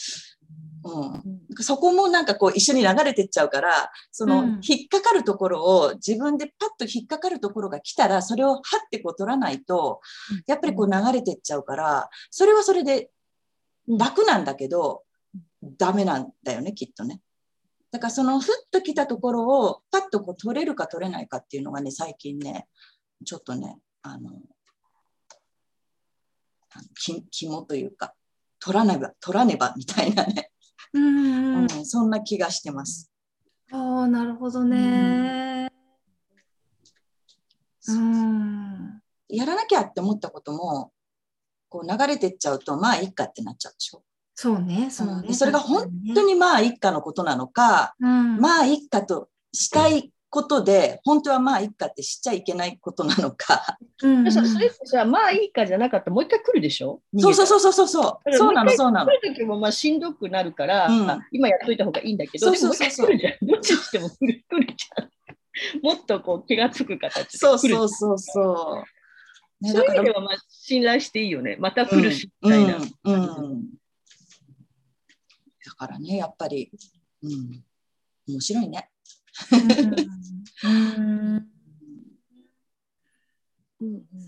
[0.87, 4.61] うん、そこもなんかこう一緒に流れてっちゃうから、そのうん。
[4.63, 10.01] 引っかかるところを自分でパッと引っかかるところが来たら、それをはってこう取らないと、
[10.47, 13.11] やっぱりこう流れてっちゃうから、それはそれで
[13.89, 15.03] 楽なんだけど、
[15.63, 17.21] ダメなんだよね、きっとね。
[17.91, 22.67] だからそのふっと来たところをパッとこう取れるか取れないかっていうのがね、最近ね、
[23.25, 24.31] ちょっとね、あの、
[26.71, 28.15] あのき肝というか、
[28.59, 30.51] 取らねば、取らねばみたいなね、
[30.93, 33.11] うんそんな気がしてます。
[33.73, 35.71] ああ、なるほどね。
[37.89, 39.01] うん。
[39.29, 40.93] やらなきゃって思ったことも、
[41.69, 44.03] こう流れてっちゃうと、まあいいかってなっちゃうでしょ。
[44.35, 45.29] そうね、そうね。
[45.29, 53.79] うんそれが本当本当にまあ一家のことなのか、うん、まあ一家としたいことで、本当はまあ一家ってしちゃいけないことなのか。
[54.03, 57.01] うんでそそれってさ、まあいいかじゃなかったらもう一回来るでしょ？
[57.17, 57.47] そうそうう。
[57.47, 58.33] そうそうそうそう。
[58.37, 59.11] そうなのもう一回そうなの。
[59.11, 63.47] 来る時もまあしんどくなるから、うん今やっといた方がいいんだけど、そうそうそうそうでももう一回来るじゃん。
[63.47, 65.11] どっちにしても来る来るじゃん。
[65.83, 69.65] もっとこう気がつく形でそうそうそうそう。
[69.65, 71.57] ね、そういう意だから味ではまあ信頼していいよね。
[71.59, 72.77] また来るし、みたいな。
[73.05, 73.65] うんうん
[75.65, 76.71] だからね、やっぱり、
[77.23, 77.63] うん、
[78.29, 78.89] 面白いね。
[80.63, 81.47] うん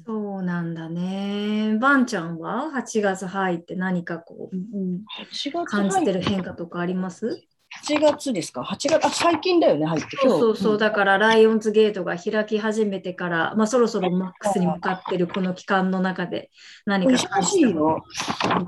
[0.07, 1.79] そうなんだね。
[1.81, 7.43] ばんちゃんは？8月入って何かこう、うん8月感じてる変化とかあります
[7.87, 10.19] ？8月ですか ?8 月、あ、最近だよね、入って。
[10.23, 16.51] そうそうそう、だからライオンズゲートが開き始めてから、まあ、そろそろマックスに向かってるこの期間の中で
[16.85, 18.05] 何か忙しいよ。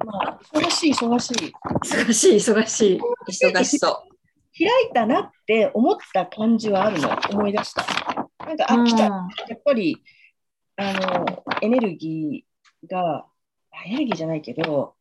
[0.07, 1.53] まあ、忙しい、忙しい。
[1.83, 3.01] 忙しい、忙しい。
[3.29, 4.03] 忙しそ
[4.61, 7.85] 開いたなって思った感じはあるの、思い出した。
[8.47, 9.05] なんか、あ、来た。
[9.05, 9.11] や
[9.55, 9.97] っぱり、
[10.77, 13.25] あの、エネルギーが、
[13.73, 14.95] あエネルギーじゃないけど、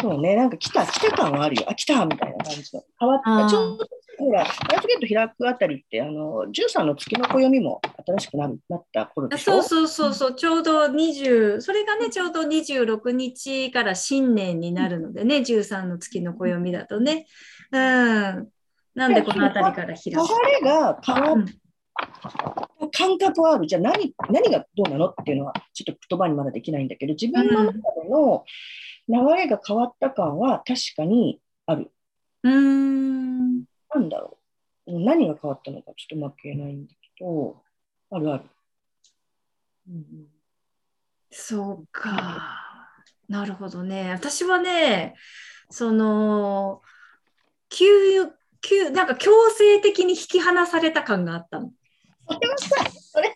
[0.00, 1.66] そうね、なんか来た、来た感はあるよ。
[1.68, 2.82] あ、来たみたいな感じの。
[2.98, 3.30] 変わった。
[3.30, 3.86] うんちょうど、
[4.18, 4.48] ほら、ライ
[4.80, 9.60] フゲート開くあたりって、あの、13の月の暦も新しくなるなった頃でしょ？
[9.60, 17.26] そうそうそうそう、ちょうど20、それがね、ちょうど26日から新年になるのでね、13の月の暦だとね。
[17.72, 18.48] うん。
[18.94, 20.10] なんでこの辺りから開く？
[20.10, 20.16] 流
[20.52, 21.52] れが変わっうんた
[22.92, 23.66] 感覚はある。
[23.66, 28.44] じゃあ何何がどうなのっていうのはちょっと言葉にまだできないんだけど、自分の中での
[29.08, 31.90] 流れが変わった感は確かにある。
[32.42, 33.58] うーん。
[33.94, 34.38] なんだろ
[34.86, 35.00] う。
[35.00, 37.62] 何が変わったのかちょっとうまく言えないんだけど、
[38.10, 38.44] あるある。
[39.88, 40.04] うん
[41.30, 42.90] そうか。
[43.28, 44.10] なるほどね。
[44.12, 45.14] 私はね、
[45.68, 46.80] その、
[47.68, 47.86] 急、
[48.66, 51.70] 急、なんか強制的に引き離された感があったの。
[52.28, 53.34] それはさ、それは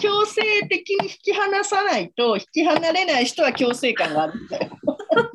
[0.00, 4.70] 強制的に引き離さないと、引き離れない人は強制感があるんだよ。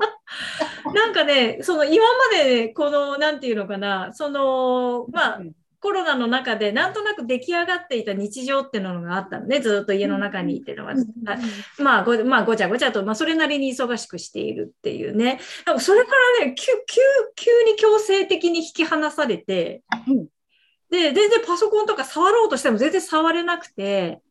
[0.93, 5.41] なんかね、その今まで、この、なんていうのかな、その、まあ、
[5.81, 10.95] コロナの中でなんとなく出来上がっていた日常っていうのがあったのね、ずっと家の中にいてるのが。
[11.77, 15.39] まあご、まあ、ごちゃごちゃと、まあ、それなりに忙しくしているっていうね。
[15.65, 17.01] なんかそれからね、急、急、
[17.35, 20.27] 急に強制的に引き離されて、うん
[20.89, 24.28] で、全然パソコンとか触ろうとしても全然触れなくて、あ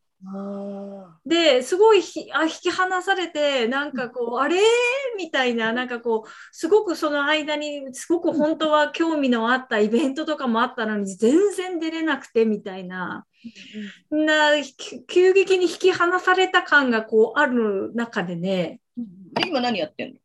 [1.25, 4.59] で、すごいひあ引き離されて、なんかこう、あれ？
[5.17, 13.25] みたいな、なんかこう、すごくその間に、すごく本当は興味のあったイベントとかもあったのに、全然出れなくてみたいな、
[14.11, 20.19] な、き急激に引き離された感がこうある中でね、で、今何やってんの？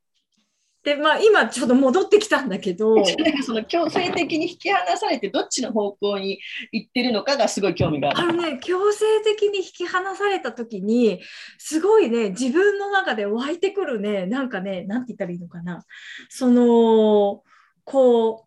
[0.85, 2.95] で、まあ今ちょっと戻ってきたんだけど、
[3.43, 6.39] その強制的に引き離されてどっちの方向に
[6.73, 8.19] 行ってるのかがすごい興味がある。
[8.29, 11.23] あのね、強制的に引き離された時に、
[11.57, 15.85] すごいね、自分の中で湧いてくるね、なんかね、なんて言ったらいいのかな。
[16.29, 17.43] その、
[17.85, 18.47] こ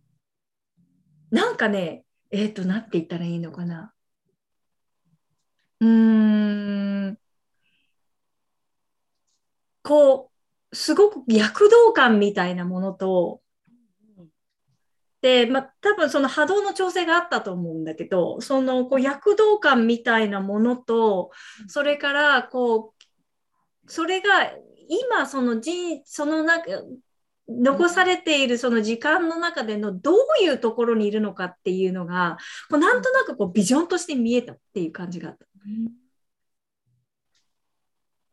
[1.32, 3.94] う、なんかね、えっ、と、なんて言ったらいいのかな。
[5.80, 7.20] うーん、
[9.82, 10.37] こう、
[10.78, 13.42] すごく躍動感みたいなものと、
[15.22, 21.32] で、まあ、多分その波動の調整があったと思うんだけど、そのこう躍動感みたいなものと、
[21.68, 22.94] それからこ
[23.88, 24.52] う、それが
[24.88, 26.64] 今その人、その中、
[27.50, 32.38] 残されているその時間の中でのどういうところにいるのかっていうのが、
[32.70, 35.48] こうなんとなくこうビジョンとして見えたっていう感じがあった。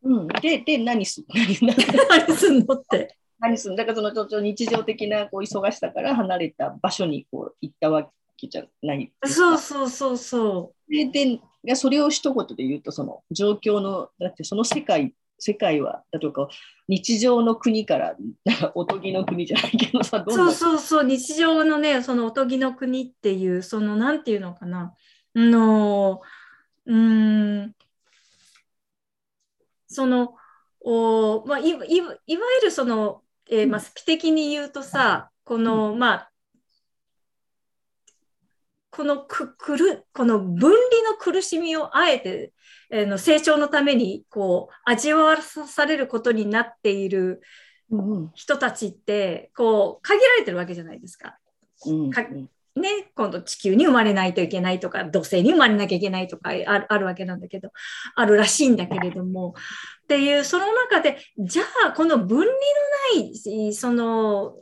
[0.05, 1.59] うん、で、で、何す何
[2.09, 3.17] 何すんのって。
[3.41, 9.13] 何すんだからそのちょっと日常的なこう忙しさから離れた場所にこう行ったわけじゃない。
[9.25, 16.49] そうそうそうそででいやそれを一言で言うとその状況のだってその世界世界はだとか
[16.89, 20.25] 日常の国からなんかおとぎの国じゃないけどさう。
[20.27, 20.53] どんな？
[20.53, 21.05] そうそうそう。
[21.05, 24.95] 日常のね、そのおとぎの国っていう、そのなんていうのかな？
[25.37, 26.23] あの、
[26.87, 27.75] うーん、
[29.95, 30.35] その、
[30.81, 36.31] おまあ、いわいわいわゆるその、えーまあ、スピ的に言うとさ、この、まあ、
[38.91, 42.53] このくくるこの分離の苦しみをあえて、
[42.91, 47.41] えーの成長のためにこう味わわされることになっている
[47.91, 51.39] うん人たちってこう限られてるわけじゃないですか。
[52.13, 52.23] か
[52.77, 57.71] ね、今度地球に生まれないといけないとか土星に生まれなきゃいけないとかあるわけなんだけど
[58.17, 59.55] あるらしいんだけれども。
[60.05, 62.53] っていうその中でじゃあこの分離の
[63.23, 64.55] ないその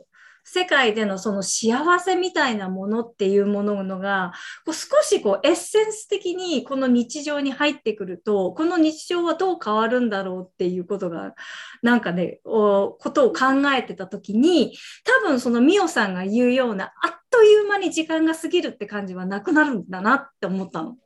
[0.45, 4.33] 世界でのその幸せみたいなものっていうものが
[4.65, 11.33] こう少しこうエッセンス的にこの日常に入ってくるとこの日常はどう変わるんだろうっていうことが
[11.81, 13.45] なんかねおことを考
[13.75, 14.77] えてた時に
[15.23, 20.97] 多分そのミオさんが言うようなあっという間に時間が過ぎるって感じはなくなるんだなって思ったの。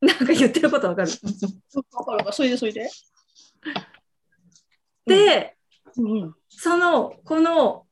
[0.00, 1.10] なんか言ってることわかる？
[1.94, 2.90] わかるかそれでそれで。
[5.06, 5.56] で、
[5.96, 7.86] うんうんその、この、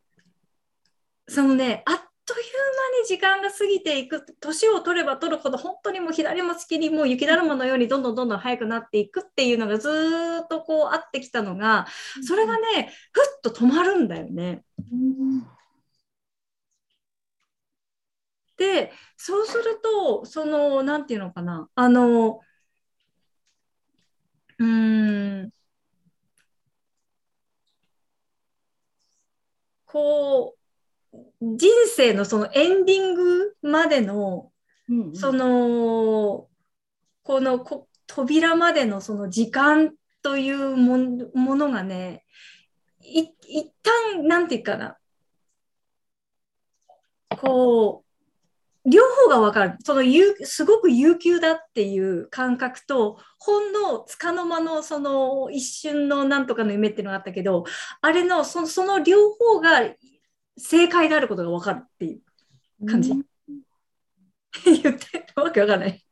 [1.29, 2.43] そのね、あっという
[2.99, 11.87] 間に時間が過ぎていく、年を取れば取るほど、本当にもう左も月にもう雪だるまのようにどんどんどんどん速くなっていくっていうのがずーっとこうあってきたのが、
[12.27, 14.65] それがね、ふっと止まるんだよね。
[18.57, 22.41] で、そうすると、その、なんていうのかな、あの、
[24.59, 24.67] うー
[25.47, 25.53] ん、
[29.87, 30.66] こう、
[31.41, 34.51] 人生のそのエンディングまでの、
[34.89, 36.49] うんうんその、
[37.23, 39.93] このこ扉までのその時間
[40.23, 40.99] というも
[41.57, 42.25] のがね、
[43.01, 44.97] い一旦、なんていうかな、
[47.37, 48.07] こう、
[48.89, 49.77] 両方がわかる。
[49.85, 57.65] その有、すごく悠久だっていう感覚と、ほんの束の間のその一瞬のなんとかの夢っていうのがあったけど、
[58.01, 59.81] あれのそその両方が
[60.57, 62.21] 正解であることがわかるってい
[62.83, 63.11] う感じ。
[63.11, 63.23] うん
[64.65, 66.05] 言ってわけわかんない。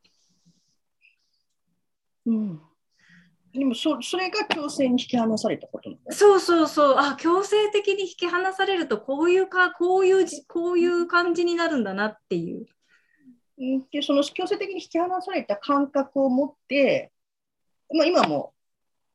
[2.27, 2.61] うん
[3.53, 6.97] でもそそれが強制に引き離されたことなのそうそうそう。
[6.99, 12.67] あ、強制的に引き離されると、こういうか、こういうじ、こういう感じになるんだなっていう。
[13.59, 17.13] うんでその強制的に引き離された感覚を持って、
[17.95, 18.53] まあ、今も、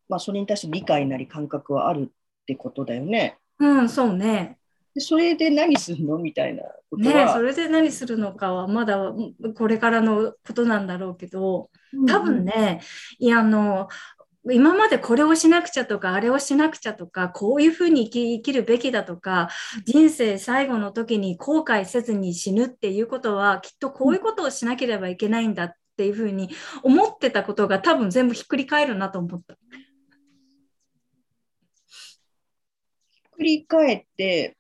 [0.08, 3.38] まあ、それに対して理解なり感覚はあるってことだよね。
[3.60, 4.59] うん、そうね。
[4.96, 6.18] でそれで何するの？
[6.18, 7.34] みたいなことねは。
[7.34, 12.82] それで何するのかはまだうんこれからのことなんだろうけど、うん多分ね、
[13.18, 13.88] いや、あの、
[14.52, 19.50] 今までこれをしなくちゃとか、あれをしなくちゃとか、こういうふうに生き生きるべきだとか、
[19.86, 26.50] 人生最後の時に後悔せずに死ぬっていうことは、きっとこういうことをしなければいけないんだっていうふうに
[26.84, 29.56] 思ってたことが多分全部ひっくり返るなと思った。
[33.38, 34.58] 繰り返って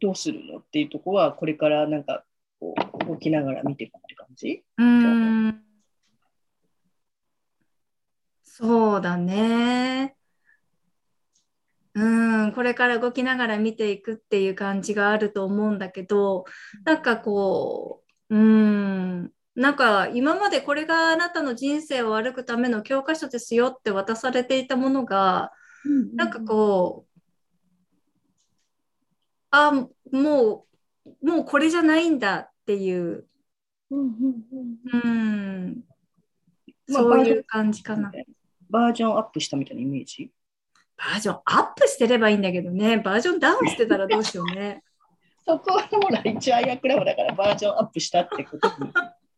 [0.00, 2.24] どうするのっていうところはこれからなんか
[2.60, 4.64] こう動きながら見ていくって感じ？
[4.78, 5.62] うーん。
[8.44, 10.16] そうだね。
[11.94, 16.44] うん、これから動きながら見ていくっていう感じがあると思うんだけど、
[16.84, 25.52] なんかこう、うん、なんか今までこれがあなたの人生を歩くための教科書ですよって渡されていたものが、
[26.14, 27.05] なんかこう、
[29.50, 29.72] あ、
[30.12, 30.66] も
[31.22, 33.26] う、もうこれじゃないんだっていう、
[33.90, 35.84] うん
[36.88, 38.10] そういう感じかな。
[38.68, 40.30] バージョンアップしたみたいなイメージ？
[40.96, 44.82] バージョンアップしてればいいんだけどね、バージョンダウンしてたらどうしようね。
[45.46, 48.68] そこはほら一応アイアクラブだからバージョンアップしたってこと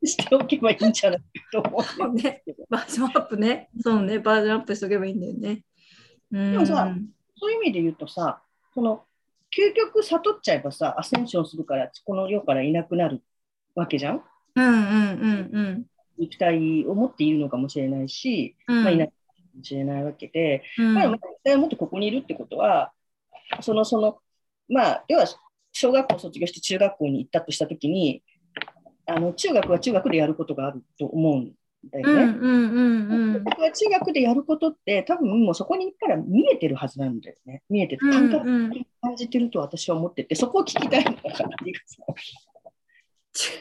[0.00, 1.20] にしておけばいいんじゃない
[1.52, 2.42] と思うん ね。
[2.70, 3.70] バージョンアップね。
[3.80, 4.18] そうね。
[4.18, 5.64] バージョンアップしとけばいいんだよね。
[6.30, 6.52] うん。
[6.52, 6.94] でもさ
[7.36, 8.42] そういう意味で言うとさ、
[8.72, 9.04] その
[9.56, 13.22] 究極悟っちゃえばさ、アセンションするから、この世からいなくなる
[13.74, 14.22] わけじゃん？
[14.54, 15.86] うんうんうん
[16.18, 18.82] 肉体を持っているのかもしれないし、うん。
[18.82, 19.12] まあ、いないか
[19.56, 20.94] もしれないわけで、うん。
[20.94, 22.92] まあ、肉体を持ってここにいるってことは、
[23.60, 24.18] その、その、
[24.68, 25.26] まあ、要は、
[25.72, 28.22] 小学校を卒業して中学校に行ったとしたときに、
[29.06, 31.36] あの、中学は中学でやることがあると思う。
[31.36, 31.52] ん
[31.90, 32.22] だよね。
[32.22, 33.44] うんうんうんうん。
[33.44, 37.62] 僕は中学でやることって多分もうそこに行ったら見えてるはずなんだよね。
[37.68, 38.06] 見えてる。
[38.06, 42.04] うん感覚に感じてると私は思ってて、そこを聞きたいのだから、リカさん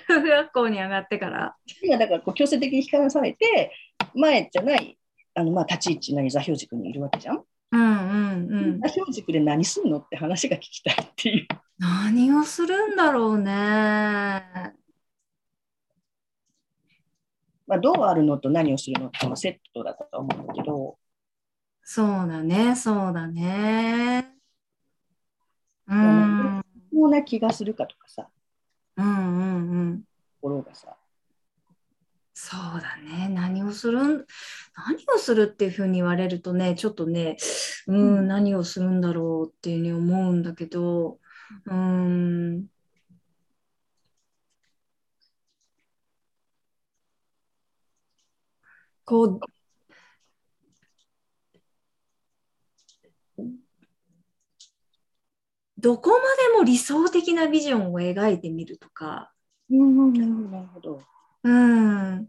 [0.10, 1.56] 中学校に上がってから。
[1.84, 3.72] 今だからこう強制的に引かされて、
[4.16, 4.98] 前じゃない、
[5.36, 7.44] あのまあ立ち位置なり座標軸にいるわけじゃん。
[7.72, 8.82] うんうんうん。
[8.82, 11.48] 座標軸で何すんのって話が聞きたいっていう。
[11.80, 14.74] 何をするんだろうね。
[17.68, 20.98] まあ、どうあるのと何をするのとのセットだったと思うんだけど、
[21.84, 24.34] そうだね、そうだね。
[25.88, 26.62] うん。
[26.92, 28.28] こうな気がするかとかさ、
[28.98, 30.02] うんうんうん。
[30.02, 30.08] と
[30.42, 30.98] ころがさ、
[32.34, 33.30] そうだね。
[33.30, 34.26] 何をするん、
[34.76, 37.38] 何をするっていうふうに言われるとね、ちょっとね、
[37.88, 41.20] うん、何をするんだろうっていうふうに思うんだけど、
[41.66, 42.68] うん。
[49.08, 49.40] こう、
[55.78, 59.32] どこまでも理想的なビジョンを描いてみるとか、
[59.70, 61.02] うん、なるほど。
[61.44, 62.28] うん、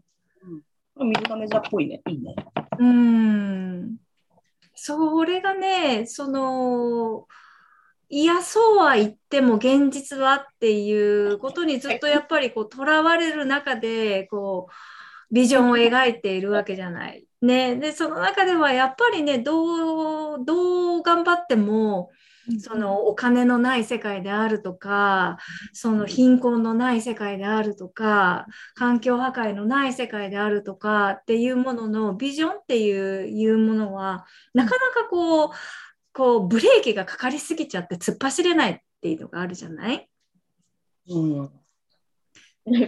[0.95, 2.33] 水亀座っぽいね、いいね。
[2.79, 3.97] うん。
[4.73, 7.27] それがね、その、
[8.07, 14.98] いや、そうは言っても現実はっていうことにずっとやっぱりこう、とらわれる中で、こう、
[15.31, 17.25] ビジョンを描いているわけじゃない。
[17.41, 17.75] ね。
[17.75, 22.09] で、その中ではやっぱりね、どう、どう頑張っても、
[22.59, 25.37] そのお金のない世界であるとか、
[25.71, 34.25] その貧困のない世界であるとか、環境破壊のない世界であるとかっていうもののビジョンっていういうものは、
[34.55, 35.49] なかなかこう、
[36.11, 40.09] こうブレーキがかかりすぎちゃって突っ走れないっていうのがあるじゃない？
[41.07, 41.51] うん。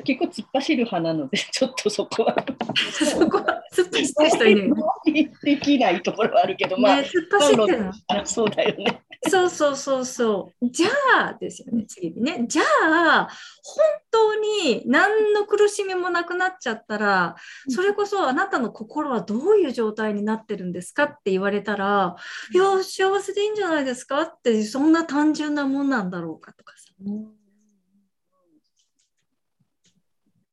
[0.04, 2.36] 結構突っ走る派なので、 ちょっとそこは。
[2.76, 5.32] そこは 突っ走ってる人いるよね。
[5.44, 9.02] できないところはあるけど、まあ、ね突っ走ってるそうだよね。
[9.30, 10.70] そうそうそうそう。
[10.72, 10.90] じゃ
[11.28, 12.46] あですよね、次にね。
[12.48, 13.30] じゃあ、
[13.64, 17.36] 本当に何の苦しみもなくなっちゃったら、
[17.70, 22.16] それこそあなたの心はどういう状態になってるんですかって言われたら、
[22.54, 26.92] いや、幸せでいいんじゃないですかって、そんな単純なもんなんだろうかとかさ。
[27.06, 27.41] うん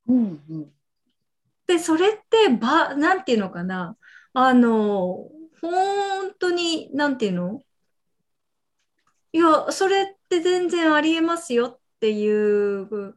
[0.09, 0.74] うんうん。
[1.66, 3.96] で、それってば、なんていうのかな。
[4.34, 5.30] あの、
[5.61, 7.64] 本当に、なんていうの
[9.32, 13.16] いや、それって全然ありえますよっていう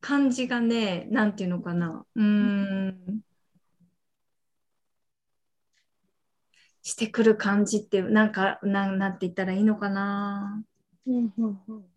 [0.00, 2.06] 感じがね、なんていうのかな。
[2.14, 3.20] うん。
[6.82, 10.62] してくる感じって、なんか、なん、なんて言ったらいいのかな。
[11.06, 11.93] うんうんうん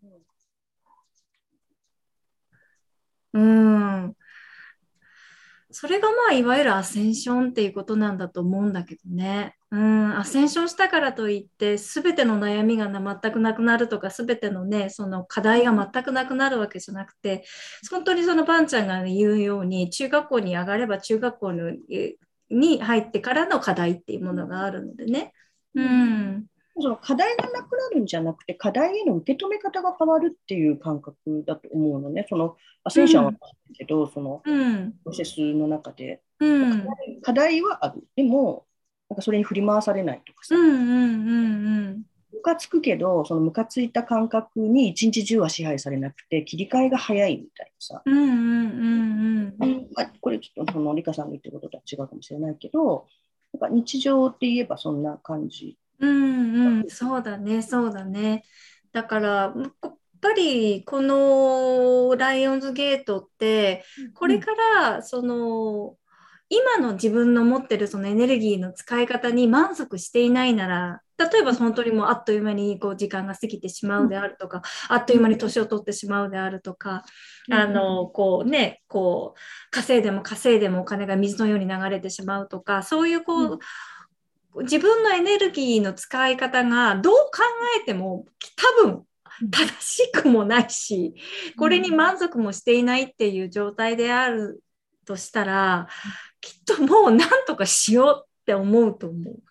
[3.38, 4.14] うん。
[5.70, 9.54] それがまあいわゆるアセンションっていうことなんだと思うんだけどね。
[9.70, 17.44] うん、アセンションしたからといって全ての悩みが全くなくなるとか全てのねその課題が全くなくなるわけじゃなくて
[17.90, 21.52] 本当にそのバンちゃんが言うように中学校に上がれば中学校
[22.50, 25.34] に入ってからの課題っていうものがあるのでね。
[25.74, 26.46] うん、
[26.82, 32.26] その課題がなくなるんじゃなくて、課題への受け止め方が変わるっていう感覚だと思うのね。
[32.28, 33.38] そのアセンションはある
[33.74, 36.86] けど、そのうん、プロセスの中で、うん、
[37.22, 38.02] 課題はある。
[38.16, 38.66] でも、
[39.08, 41.40] なんかそれに振り回されないとかさ、うん、うん、う
[41.90, 42.02] ん、
[42.32, 48.02] ムカつくけど、そのムカついた感覚に一日中は支配されなくて、切り替えが早いみたいなさ。
[48.04, 49.88] うん、うん、うん、うん。
[49.94, 53.06] まあ、これちょっとそのリカさんの言ってることとは違うかもしれないけど、
[53.52, 55.78] なんか日常って言えばそんな感じ。
[56.00, 58.44] うんうん、そうだね、そうだね。
[58.92, 59.48] だから、や
[59.88, 63.84] っぱりこのライオンズゲートって、
[64.14, 65.96] これからその
[66.50, 77.04] 今の自分の持ってるそのエネルギーの使い方に満足していないなら、例えば本当にもうあっという間にこう時間が過ぎてしまうであるとか、あっという間に年を取ってしまうであるとか、
[77.50, 79.40] あの、こうね、こう、
[79.70, 83.58] 稼いでも稼いでもお金が水のように流れてしまうとか、そういうこう、
[84.56, 87.42] 自分のエネルギーの使い方がどう考
[87.80, 88.26] えても
[88.80, 89.04] 多分
[89.50, 91.14] 正しくもないし、
[91.56, 94.62] これに満足もしていないっていう状態である
[95.06, 95.88] としたら、
[96.40, 99.42] きっともうなんとかしようって思うと思う。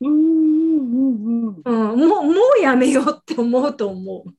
[0.00, 0.12] うんう
[0.76, 4.34] んうんうん、もう、もうやめようって思うと思う。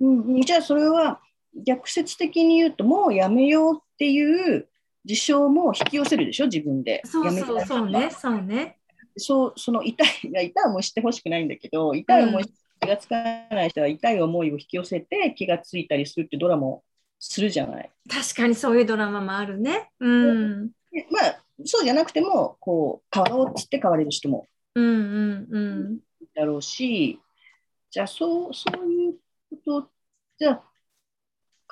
[0.00, 1.20] うんうん、じゃあそれは
[1.54, 4.69] 逆説的に言うともうやめようっていう
[5.04, 6.46] 事象も引き寄せるでしょ？
[6.46, 7.02] 自分で。
[7.04, 8.78] そうそうそうね、そうね。
[9.16, 13.16] そうその痛い痛い思いしてほしくないんだけど痛い思いして気がつか
[13.50, 16.84] ない人は痛い思いを引き寄せて気がついたりするってドラマを
[17.18, 17.90] するじゃない。
[18.08, 19.90] 確かにそういうドラマもあるね。
[20.00, 20.68] うん。
[20.90, 25.98] でまあそうじゃなくてもこう変わろうっつって変われる人もうんうんうん。
[26.34, 27.18] だろうし
[27.90, 29.14] じゃあそうそういう
[29.64, 29.90] こと
[30.38, 30.62] じゃあ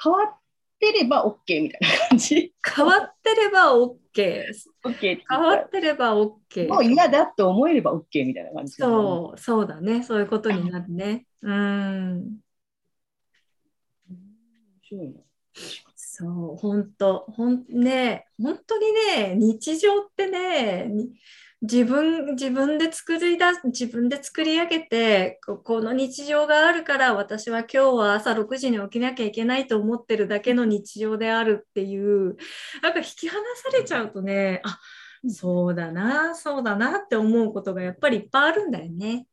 [0.02, 0.36] 変わっ
[0.78, 2.54] てれば OK みたいな感じ。
[2.62, 4.44] 変わってれば OK。
[4.84, 6.68] OK 変わってれば OK。
[6.68, 8.74] もう嫌だって思えれば OK みたいな感じ。
[8.74, 10.02] そう、そうだね。
[10.02, 11.26] そういうことになるね。
[11.42, 12.38] うん。
[15.94, 21.12] そう、本当、ほんね、本当にね、日常ってね、に
[21.62, 32.36] 自分、自分で作り出す、自分で作り上げて、ここの日常があるから、私は今日は朝6時に起きなきゃいけないと思ってるだけの日常であるっていう、
[32.82, 34.78] なんか引き離されちゃうとね、あ、
[35.28, 39.27] そうだな、そうだなって思うことがやっぱりいっぱいあるんだよね。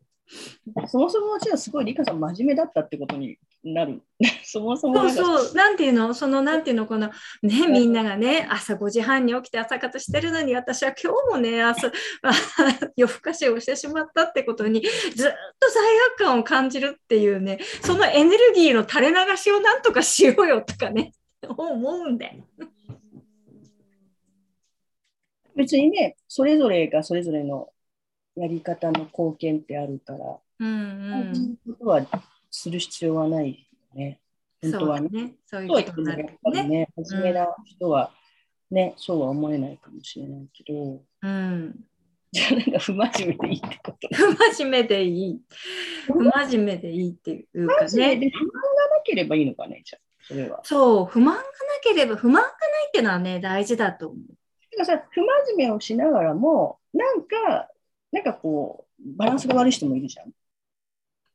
[0.87, 4.01] そもそもじゃあすごいリカさん真面目だったってことになる。
[4.43, 7.11] そもそもそうなんかそう、なんていうの、その、なんていうの、この、
[7.41, 11.91] ね、みんながね、朝5時半に起きて朝活してるのに、私は今日もね、朝、あ
[12.95, 21.11] 夜更かしをしてしまったってことに、ずっと罪悪感を感じるっていうね、そのエネルギーの垂れ流しをなんとかしようよとかね、
[21.57, 22.43] 思うんだよ。
[25.55, 27.69] 別にね、それぞれがそれぞれの
[28.35, 32.05] やり方の貢献ってあるから、うんそういうことは
[32.51, 33.55] する必要はないよ
[33.95, 34.19] ね。
[34.61, 34.71] うん。
[34.71, 35.09] 本当はね。
[35.09, 35.33] ね。
[35.45, 36.63] そういうそうはことになるね。
[36.63, 38.11] ね、真面目な人は
[38.71, 41.85] ね、そうは思えないかもしれないけど、うん。
[42.31, 44.07] じゃあなんか不真面目でいいってこと？
[44.13, 45.41] 不真面目でいい。
[46.07, 47.87] 不真面目でいいっていうかね。
[47.87, 48.21] 不満がな
[49.05, 50.59] ければいいのかね、じゃあ、それは。
[50.63, 51.45] そう、不満がな
[51.83, 54.19] ければ、不満がないっていうのはね、大事だと思う。
[54.77, 57.69] だからさ、不真面目をしながらも、なんか、
[58.15, 60.33] なんかこう、バランスが悪い人もいるじゃん。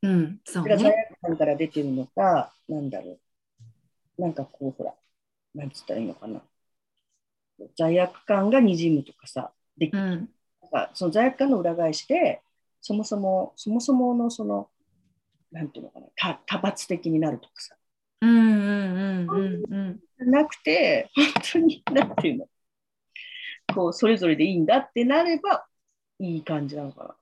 [0.03, 0.95] うん、そそうれが罪ね。
[1.11, 3.21] 悪感から出てるのか、なんだろ
[4.19, 4.23] う。
[4.23, 4.95] なんかこう、ほら、
[5.55, 6.43] なんつったらいいのかな。
[7.77, 12.43] 罪悪感がにじむとかさ、できうん、なんかその罪悪感の裏返しで、
[12.81, 14.71] そもそも、そもそものその、
[15.53, 17.77] なんていうのかな、た多発的になるとかさ、
[18.23, 18.35] うん、う
[19.25, 20.31] ん、うん、うん、うん。
[20.31, 22.49] なくて、本当に、なんていうの、
[23.75, 25.67] こう、それぞれでいいんだってなれば、
[26.21, 27.17] いい感じなのかな。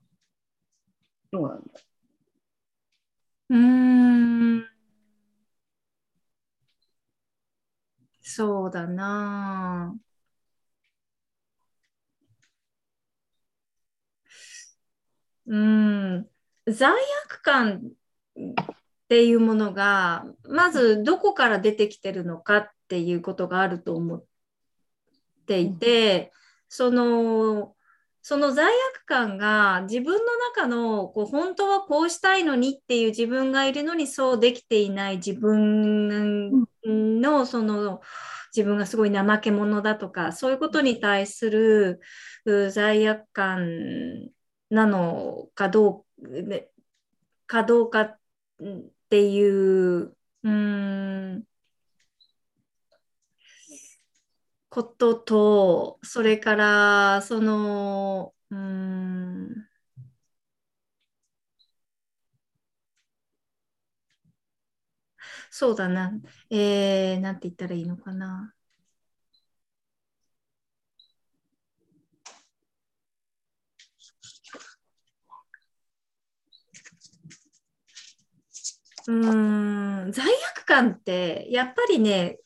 [1.31, 1.63] どうなんだ？
[3.49, 3.57] うー
[4.61, 4.69] ん。
[8.21, 9.95] そうだな。
[15.47, 16.29] うん。
[16.67, 16.91] 罪
[17.25, 17.81] 悪感っ
[19.07, 24.23] ていうものが、まずどこから出てきてるのかっていうことがあると思っ
[25.47, 26.31] ていて、
[26.67, 27.75] その、
[28.21, 38.01] その罪悪感が自分の中のこう本当はこうしたいのにっていう自分がいるのにそうできていない自分のその
[38.55, 42.01] 自分がすごい怠け者だとかそういうことに対する
[42.71, 44.29] 罪悪感
[44.69, 46.69] なのかどう
[47.47, 48.19] かどうかっ
[49.09, 51.43] ていう、うん、
[54.69, 59.69] ことと、それから、その、うん、
[65.51, 66.11] そうだな、
[66.49, 68.53] えー、なんて言ったらいいのかな。
[79.07, 79.11] う
[80.07, 82.39] ん、罪悪感って、やっぱりね、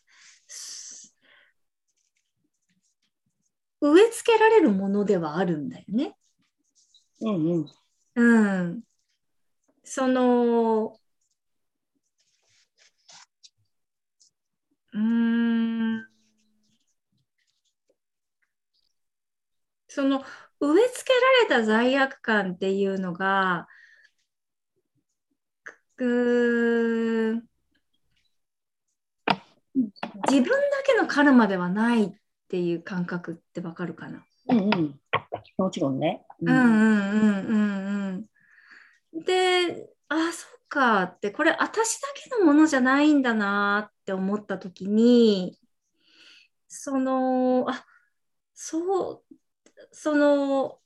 [3.83, 6.15] 植え付けられるものではあるんだよね。
[7.19, 7.65] うんうん。
[8.15, 8.83] うん。
[9.83, 10.97] その、
[14.93, 16.07] うーん。
[19.89, 20.23] その
[20.61, 21.13] 植え付け
[21.49, 23.67] られた罪悪感っていうのが、
[25.97, 27.43] く
[30.29, 30.51] 自分だ
[30.85, 32.13] けのカルマではない
[32.53, 34.23] っていう感覚ってわかるかな。
[34.49, 34.99] うんうん。
[35.57, 36.23] もちろんね。
[36.39, 38.27] うんうんうんうん
[39.13, 39.23] うん。
[39.23, 45.57] で、あ、そっかって、これ私だけのものじゃないんだなって思った時に、
[46.67, 47.83] その、あ、
[48.53, 49.23] そう、
[49.91, 50.77] その、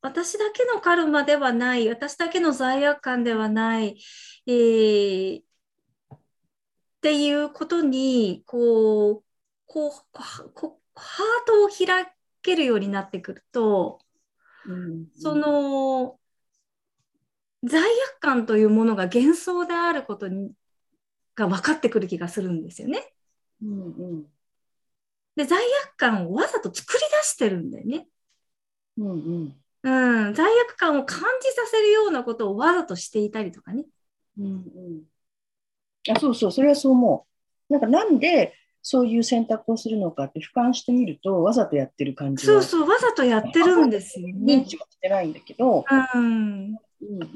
[0.00, 3.98] 私だけのカルマではない、私だけの罪悪感ではない、
[4.46, 6.18] えー、っ
[7.02, 9.27] ていうことに、こう、
[9.68, 12.12] こう、こハートを開
[12.42, 14.00] けるようになってくると、
[14.66, 16.18] うん、その、
[17.62, 20.52] 罪悪感というものが幻想であることに
[21.38, 23.12] が分かってくる気がするんですよね。
[23.62, 23.74] うんう
[24.16, 24.26] ん、
[25.36, 28.08] で罪悪感をわざと作り出してるんだよね。
[28.96, 33.84] うんうんうん、罪悪感を感じさせるようなことをわざとしていたりとかね。
[34.38, 37.26] うんうん、あそうそう、それはそう思
[37.68, 37.72] う。
[37.72, 44.56] なんかなんでそういう選択をするのかって俯瞰してみると、わざとやってる感じそうそう、わざとやってるんですよね。
[44.56, 47.26] 認知はしてないんだけど、うん、うんうんう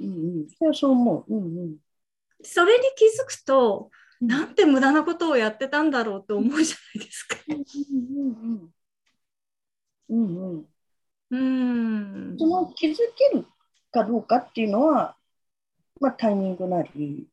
[0.44, 0.48] ん。
[0.48, 1.34] それはそう思う。
[1.34, 1.76] うんうん、
[2.42, 3.90] それに気づくと、
[4.20, 7.36] なんて無駄なことをやってたんだろうって思うじゃないですか。
[7.48, 8.72] うん。
[10.08, 10.66] うんうん。
[11.30, 13.46] うん、その気づける
[13.90, 15.16] かどうかっていうのは、
[15.98, 17.26] まあ、タイミングなり、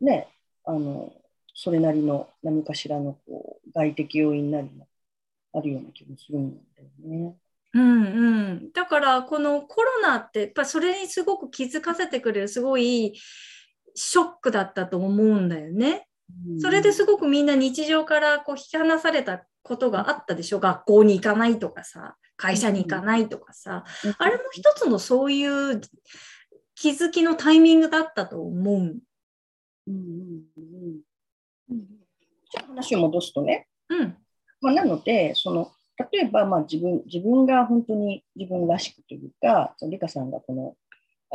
[0.00, 0.28] ね、
[0.64, 1.12] あの
[1.60, 4.86] それなりの何かしらのこう外的要因なりも
[5.52, 7.34] あるような気もするんだよね。
[7.74, 8.06] うんう
[8.54, 13.18] ん、だからこのコロナってやっぱそれにすごく気づかせてくれるすごい
[13.92, 16.06] ショックだったと思うんだよね。
[16.60, 20.60] それですごくみんな日常からこう引き離されたことがあったでしょ？
[20.60, 23.82] 学校に行かないとかさ会社に行かないとかさ、
[24.18, 25.80] あれも一つのそういう
[26.76, 28.76] 気づきのタイミングだったと思う。
[28.76, 29.00] うん
[29.88, 31.00] うんうん
[31.68, 34.16] じゃ話を戻すとね、うん。
[34.60, 35.70] まあ、なのでその
[36.12, 40.76] 例えばまあ自分自分が本当に自分らしくというかリカさんがこの、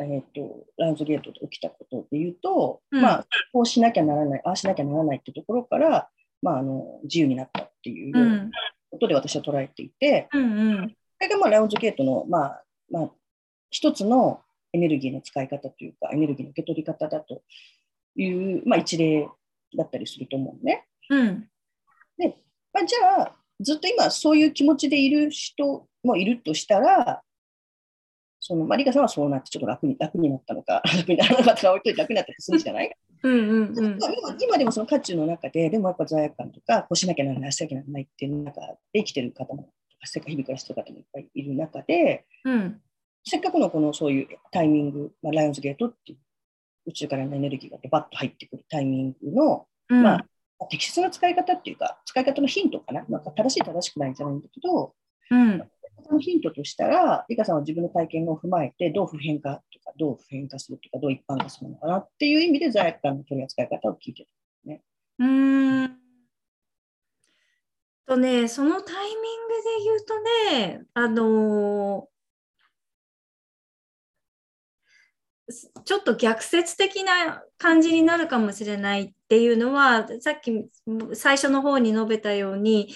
[0.04, 6.10] えーと、ラウンズゲートで起きたことでいうと、うん、まあ、こうしなきゃならないああしなきゃならないってところから、
[6.42, 8.52] まあ、あの自由になったっていう
[8.90, 10.46] ことで私は捉えていて、うんう
[10.84, 13.10] ん、それがまあラウンズゲートの、まあまあ、
[13.70, 17.42] 一つのエネルギーの使い方というかエネルギーの受け取り方だと
[18.16, 19.28] いう、まあ、一例
[19.78, 20.86] だったりすると思うね。
[21.10, 21.48] うん、
[22.18, 22.38] で、
[22.74, 27.22] まあ、じゃあずっと今そういう気持ちでいる人もいるとしたら
[28.46, 32.94] そのまあ、リカさんはそうなってちょっと楽に楽になったのか 楽にならなかったか置いといて楽になったりするじゃない？
[33.24, 33.38] うんう
[33.72, 34.00] んうん、
[34.38, 39.70] 今でもその渦中の中ででもやっぱ罪悪感とかこうしなきゃならないしなきゃならないっていう中で生きてる方も
[40.04, 42.82] 世界日々暮らしてる方もいっぱいいる中で、うん、
[43.24, 46.18] せっかくのこのそういうタイミング、まあ、ライオンズゲートっていう
[46.86, 54.94] 宇宙からのエネルギーがバッと入ってくるタイミングの、うん、まあ、適切な使い方っていうか、使い方のヒントかな、なんか正しい正しくないんじゃないんだけど、
[55.30, 55.64] うん、
[56.06, 64.30] そのヒントとしたら、リカさんは自分の体験を踏まえて、どう普遍化とか、どう普遍化するとか、どう一般化するのかなっていう意味で、罪悪感の取り扱い方を聞いてる
[64.66, 64.82] ね。
[65.20, 65.98] うん。
[68.06, 70.20] とね、そのタイミングで言うと
[70.80, 72.08] ね、あの
[75.86, 80.68] ちょっと逆説的な感じになるかもしれないっていうのはさっき
[81.14, 82.94] 最初の方に述べたように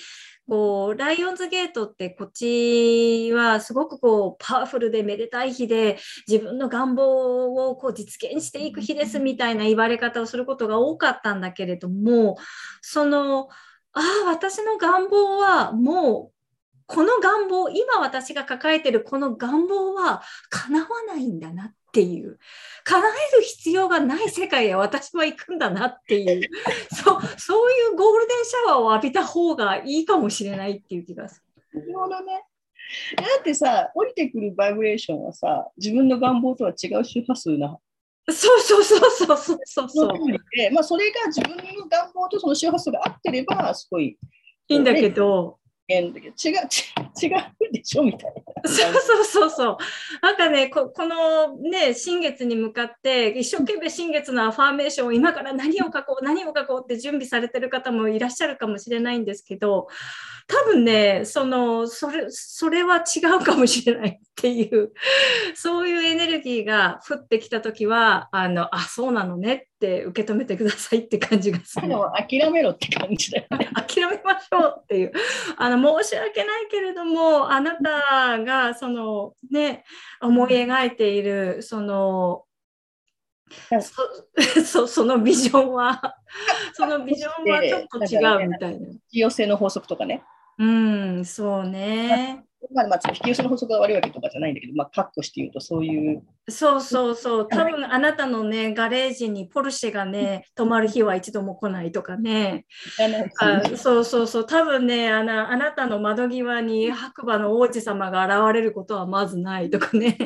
[0.50, 12.38] こうライオンズゲートってこっちはすごくこうパワフルでめでたい日で自分の願望をこう実現していく日ですみたいな言われ方をすることが多かったんだけれども
[12.82, 13.50] その
[13.92, 16.38] ああ私の願望はもう
[16.86, 22.38] この願望今私が抱えてるこの願望は叶わないんだなっっていう
[22.84, 26.48] 叶える必要がない世界へ私は行くんだなっていう
[26.94, 31.44] そそういうゴールデンシャワーを浴びた方がいいかもしれないっていう気がす
[31.74, 31.80] る。
[31.82, 32.44] なるほどね。
[33.16, 37.80] だってさ降りてくるバイブレーションはさ自分の願望とは違う周波数な
[38.30, 40.72] そうそうそうそうそうそうそう。
[40.72, 44.18] まあ、それが自分の願望とその周波数が合ってればすごい
[44.68, 45.58] いいんだけど、
[45.90, 46.12] 違う
[47.24, 48.34] 違うでしょみたい
[48.64, 48.70] な。
[48.70, 49.78] そうそうそうそう。
[50.22, 59.88] なんかねこ、のね、新月に向かって、一生懸命新月のアファーメーションを今から何を書こう、何を書こうって準備されてる方もいらっしゃるかもしれないんですけど、
[60.48, 64.92] 多分ね、その、それ、それは違うかもしれないっていう、
[65.56, 71.90] そういうエネルギーが降ってきたときは、あの、あ、そうなのねって受け止めてくださいって感じがする。
[71.90, 73.70] 諦めろって感じだよね。
[73.76, 75.12] 諦めましょうっていう。
[75.58, 79.84] あの、申し訳ないけれども、あなたが、その、ね、
[80.22, 82.44] 思い描いている、その、
[84.66, 86.16] そ そのビジョンは、
[86.74, 88.88] そのビジョンはちょっと違うみたいな。
[89.12, 90.24] 寄せの法則とかね。
[90.58, 92.47] うん、そうね。
[92.74, 96.24] まあ、まあ、引き寄せの法則が悪いわけとかじゃないんだけど、まあ、括弧して言うと、そういう。
[96.50, 97.48] そうそうそう。
[97.48, 102.66] 多分あなたのね、ガレージにポルシェがね、泊まる日は一度も来ないとかね。
[103.40, 104.46] あそうそうそう。
[104.46, 110.18] 多分ねあの、あなたの窓際に白馬の王子様が現れることはまずないとかね。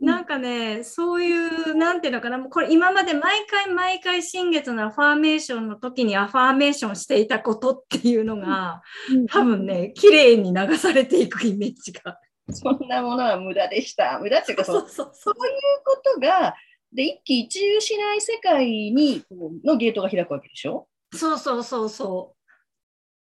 [0.00, 8.82] なんかね、そういう、なんていうのかな、これ今まで毎回毎回新月のアファーメーションの時にアファーメーションしていたことっていうのが、
[9.28, 12.18] 多分ね、綺麗に流されていくイメージが。
[12.52, 14.18] そんなものは無駄でした。
[14.18, 15.52] 無駄っていうかそうそうそういう
[15.84, 16.54] ことが、
[16.92, 19.22] で、一喜一憂しない世界に
[19.64, 20.88] のゲートが開くわけでしょ？
[21.14, 22.34] そうそうそうそ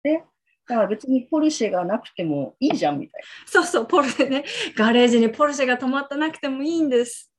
[0.03, 0.07] う。
[0.07, 0.30] ね、だ
[0.75, 3.27] から別にポルシェがなくてもいいじゃんみたいな。
[3.47, 4.43] そうそう、ポルシェね。
[4.75, 7.31] ガレージにポルシェが止まってなくてもいいんです。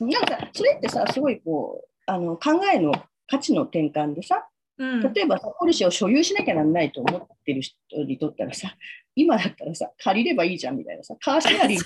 [0.00, 2.92] なんか、それってさ、すごいこう、あの考えの
[3.26, 4.48] 価値の転換でさ、
[4.78, 8.74] うん、例えばさ、ポルシェを所有しなきゃなんないと思ってる人にとったらさ、
[9.16, 11.84] 今だったらさ、借りればいいじゃんみたいなさ、カーシェアリング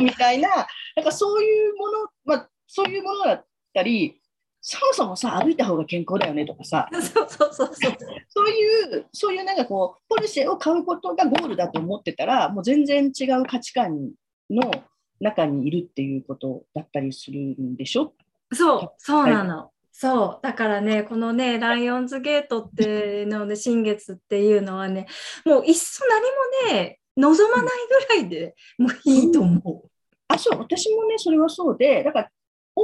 [0.00, 1.92] みたいな、なんかそういうもの、
[2.24, 4.18] まあ、そういうものだったり、
[4.68, 7.72] そもそもさ、歩いた方が健康だよねとかさ、 そうそうそうそう
[8.28, 14.10] そういう、そういうなんかこう、ポルシェを買うことがゴールだと思ってたら、もう全然違う価値観
[14.50, 14.68] の
[15.20, 18.12] 中にいるっていうことだったりするんでしょ？
[18.52, 19.56] そう、そうなの。
[19.58, 20.38] はいそう。
[20.42, 25.06] だからね、このね、ライオンズゲートってのね、新月っていうのはね、
[25.46, 26.20] もういっそ何
[26.68, 27.72] もね、望まない
[28.10, 29.74] ぐらいでもういいと思う。
[29.74, 29.80] うん、
[30.28, 32.30] あ、そう、私もね、それはそうで、だから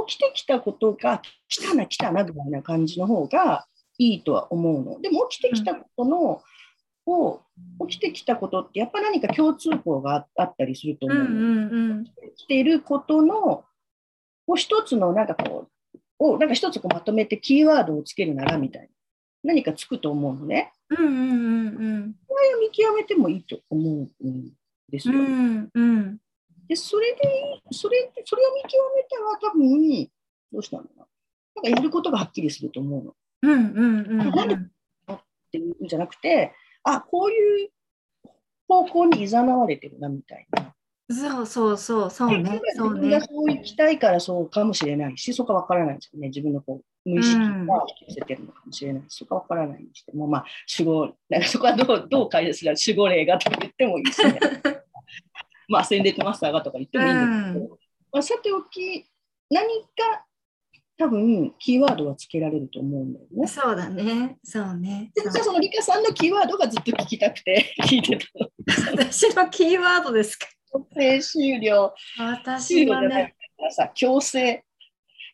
[0.07, 3.65] 起きてきたことが来たな来たなぐらいな感じの方が
[3.97, 4.99] いいとは思うの。
[5.01, 6.41] でも起きてきたことの、
[7.05, 7.41] を
[7.87, 11.17] 起きてきたことってやっぱ何か共通項があったりすると思う。
[11.17, 13.65] うんうんうん、起きていることの
[14.47, 15.67] を一つのなんかこ
[16.19, 18.87] うをなんか一つこうまとめてキーワードをつけるならみたいな
[19.43, 20.71] 何かつくと思うのね。
[20.89, 22.15] うんうんうんうん。
[22.27, 24.51] これを見極めてもいいと思うん
[24.89, 25.15] ですよ。
[25.15, 26.17] うんうん
[26.73, 30.09] で、それで、それ、それを見極めたら多分、
[30.51, 31.05] どうしたのかな。
[31.55, 33.15] なんかやることがはっきりすると思うの。
[33.43, 34.31] うんうんうん、うん。
[34.31, 34.59] 何っ
[35.51, 36.53] ていうんじゃなくて、
[36.83, 37.69] あ、こういう
[38.67, 40.73] 方向に誘われてるなみたいな。
[41.11, 42.59] そうそうそう、そうね。
[42.75, 43.21] そうね。
[43.21, 46.29] そう行きたいからそうかもしれないし、そこは分からないですよね。
[46.29, 47.55] 自分のこう無意識が引
[48.07, 50.45] き寄せてるのかもしれないし、そこは分からないにしても、まあ、
[50.79, 54.39] 守護、なんかそこはどうどう解説する守護霊がと言ってもいいですね。
[55.67, 57.69] まあ、戦列マスターがとか言ってもいいんですけど、うん、
[58.11, 59.05] まあ、さておき、
[59.49, 60.25] 何か
[60.97, 63.47] 多分キーワードはつけられると思うんだよね。
[63.47, 64.37] そうだね。
[64.43, 65.11] そうね。
[65.15, 68.49] じゃあそのリカさんのキーワードがずっと聞きたくて 聞いてたの。
[68.91, 70.47] 私のキーワードですか？
[70.71, 71.93] 強制終了。
[72.19, 73.35] 私はね。
[73.71, 74.63] さ強制。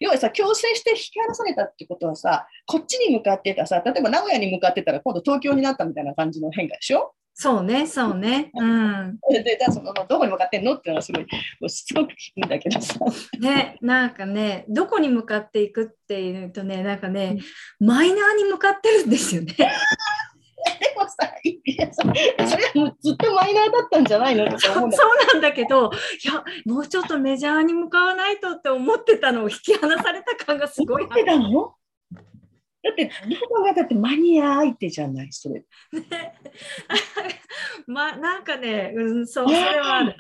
[0.02, 7.14] 要はさ、強制して引き離されたってことはさ、こっちに向かってたさ、例えば名古屋に向かってたら今度東京になったみたいな感じの変化でしょ？
[7.42, 8.52] そうね、そうね。
[8.54, 9.18] うん。
[9.32, 10.76] で、じゃあその、どこに向かってんの？
[10.76, 13.00] っていうのはすごい、しつこく聞くんだけどさ。
[13.40, 17.38] ね、なんかね、どこに向かっていくっていうとね、なんかね、
[17.80, 19.54] マイナーに向かってるんですよね。
[19.56, 19.66] で
[20.98, 24.44] もさ、いやそれはもうずっとマイナーだったんじゃないの？
[24.54, 25.92] って思うんだそうなんだけど、
[26.26, 31.04] いや、もうちょっとメジャーに向かわないとって思ってたのを引き離された感がすごい。
[31.06, 31.74] 思ってたの？
[32.84, 35.66] だって、どこがだってマニア相手じゃない、それ。
[37.88, 40.16] ま、なんかね、うん、そう、それはある。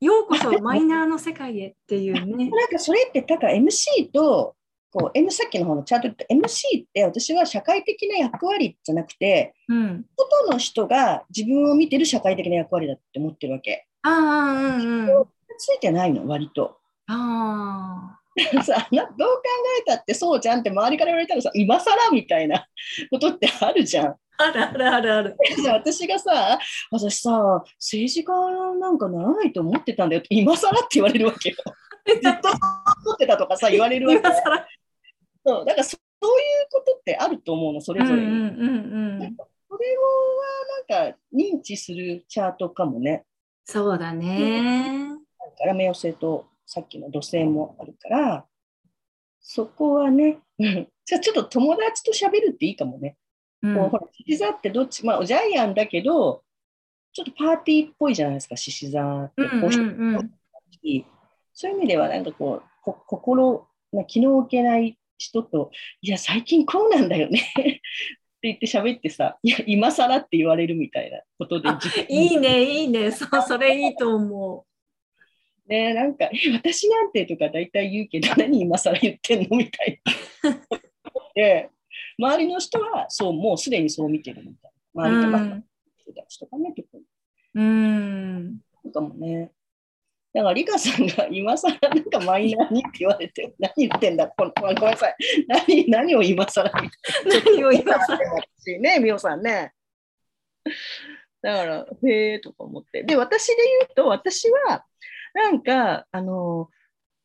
[0.00, 2.50] ようこそマイナーの世界へっていうね。
[2.50, 4.56] なんかそれって、ただ MC と、
[4.92, 13.86] こう M さっきの方のチャートって MC って私は社会的な役割じゃなくて、うん、外の人が自分を見てる社会的な役割だって思ってるわけ。
[14.02, 14.12] ああ、
[14.76, 15.26] うんうん。
[15.58, 16.78] ついてないの、割と。
[17.06, 18.19] ああ。
[18.64, 19.42] さどう考
[19.80, 22.66] えたってそうじゃんって周りから言われたらさ今更みたいな
[23.10, 24.16] ことってあるじゃん。
[24.38, 25.36] あるあるあるある。
[25.72, 26.58] 私がさ
[26.90, 28.32] 私さ政治家
[28.78, 31.56] なんかならないと思ってたんだよって今更って言われるわけよ。
[32.06, 34.22] ずっと思ってたとかさ言われるわけ。
[35.44, 38.26] そうだからそういうことってあると思うのそれぞれに。
[38.26, 39.36] うんうんうんうん、
[39.68, 43.24] それをはなんか認知するチャートかもね。
[43.64, 45.10] そうだね。
[45.38, 48.46] だから目寄せとさっきの土星もあるから、
[49.40, 50.38] そこはね、
[51.04, 53.16] じゃあちょっと友達と喋るっていいかもね。
[53.60, 56.44] うん、もうほら、獅子座ってどっち、まあ、ジャイアンだけど、
[57.12, 59.42] ちょっとパーティーっぽいじゃないですか、獅子座って。
[59.42, 60.30] うんうんうん、
[61.52, 67.82] そういう意味では、なんかこう、こ心、まあ、気の置けない人と、いや、最近こうなんだよねって
[68.42, 71.68] 言って喋ってさ、いや、今更って言われるみたいなことで。
[72.08, 74.69] いいね、いいね、そ それいいと思う。
[75.70, 79.56] ね、なんか、私なんてとか大体言うけど、 何今更言ってんの？
[79.56, 80.00] みたい
[80.42, 80.50] な。
[81.34, 81.70] で、
[82.18, 85.04] 周りの人は、そう、もうすでにそう見てるみたいな。
[85.06, 85.62] 周りとか、
[85.96, 87.04] 人たちとかね、特に。
[87.54, 88.60] うん。
[88.82, 89.52] そうかもね。
[90.34, 95.16] だから、リカさんが今更なんかマイナーにって言われて、何言ってんだ、このごめんなさい。
[95.46, 96.68] 何何を今更。
[96.68, 98.18] 何を今更
[98.58, 99.72] し ね、みおさんね。
[101.42, 103.04] だから、へえとか思って。
[103.04, 104.84] で、私で言うと、私は、
[105.34, 106.68] なんか、あの、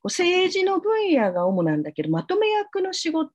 [0.03, 3.31] 政治の分野が主なんだけど、まとめ役の仕事っ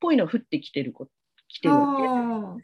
[0.00, 1.08] ぽいの降ってきてるこ
[1.48, 2.02] 来てるわけ。
[2.02, 2.60] だか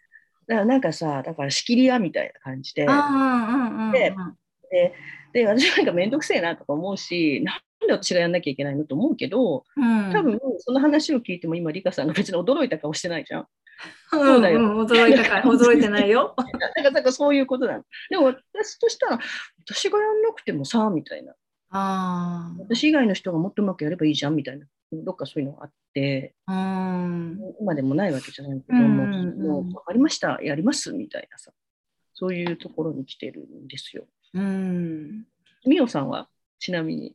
[0.50, 2.86] あらなんかさ、だから仕切り屋みたいな感じで。
[3.92, 4.14] で
[4.70, 4.94] で、
[5.32, 13.46] で私なんかめんどくせえなとか思うし、なんで私がやんなきゃいけないのと思うけど、うん、多分その話を聞いても今、リカさんが別に驚いた顔してないじゃん。
[14.10, 16.34] そうだよん、驚いたから、驚いてないよ。
[16.76, 17.84] なんかなんかそういうことなの。
[18.10, 19.18] でも私としたら、
[19.64, 21.34] 私がやんなくてもさ、みたいな。
[21.70, 24.66] あ私以外の人がもっとうまくやればいいじゃんみたいな。
[24.90, 26.52] どっかそういうのがあって、あ。
[26.52, 27.40] うん。
[27.60, 31.52] 今でもないわけじゃないけど、うんもううんうんもう分かりました、やりますみたいなさ。
[32.14, 34.06] そういうところに来てるんですよ。
[34.34, 35.24] うん。
[35.66, 37.14] みおさんはちなみに。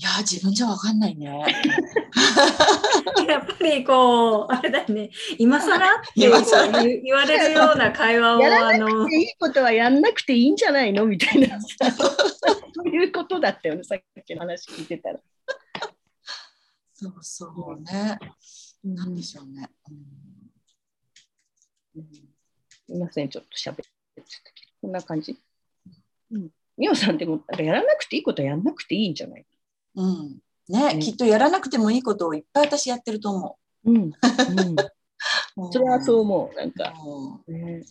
[0.00, 1.26] いや、自分じゃわかんないね。
[3.28, 6.30] やっぱりこう、あれだよね、今更って言
[7.02, 11.04] 言われるような会話を、やらあの、いいことはやんなくていいんじゃないの？
[11.04, 11.68] みたいなさ。
[11.92, 12.06] そ
[12.82, 15.20] ういうことだったよね、さっきの話聞いてたら。
[16.94, 18.18] そうそうね。
[18.82, 19.68] なんでしょうね。
[19.90, 19.96] うん
[22.86, 25.36] すいません、ちょっと喋ってちゃったけど、こんな感じ？
[26.32, 26.50] うん。
[26.78, 29.44] みおさんでも、やらなくていいことはやんなくていいんじゃない？
[29.96, 30.06] うん。
[30.06, 30.38] うん
[30.68, 33.96] ね、うんきっとやらなくてもいいことをいっぱい私やってると思うん。
[33.96, 34.10] うん、
[35.66, 35.72] う。
[35.72, 36.56] それはそう思う。
[36.56, 36.94] なんか、
[37.48, 37.82] うんね、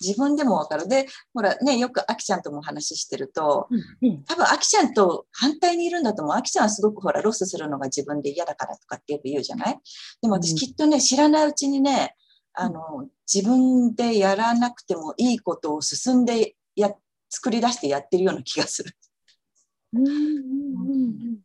[0.00, 0.86] 自分でもわかる。
[0.86, 3.66] で、ほらね、よくあきちゃんともお話ししてると、
[4.00, 4.22] うん。
[4.24, 6.36] 多分あきちゃんと反対にいるんだと思う。
[6.36, 9.80] あきちゃんはすごくほら、ロスするのが自分で嫌だからとかってよく言うじゃない？
[10.22, 12.14] でも私うんきっとね、知らないうちにね、
[12.52, 16.92] あの、自分でやらなくてもいいことを進んでや、
[17.28, 18.94] 作り出してやってるような気がする。
[19.92, 20.06] うん。
[20.06, 21.38] うん。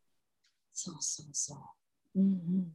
[0.74, 1.56] そうそうそ
[2.16, 2.20] う。
[2.20, 2.74] うん。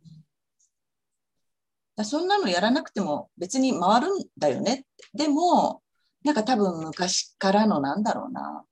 [1.96, 4.86] だそんなのやらなくても別に回るんだよね。
[5.14, 5.82] でも、
[6.24, 8.64] なんか多分昔からのなんだろうな。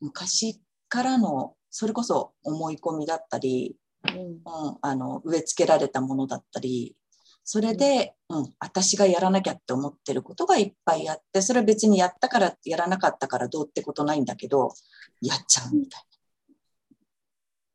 [0.00, 3.76] 昔からの、それこそ思い込みだったり、
[4.08, 4.18] うん。
[4.18, 6.96] うん、あの植え付けられたものだったり、
[7.44, 14.72] それで、うん、私がやらなきゃって思ってることがいっぱいあって、それ別にやったから、やらなかったからどうってことないんだけど、
[15.20, 16.11] やっちゃうみたいな。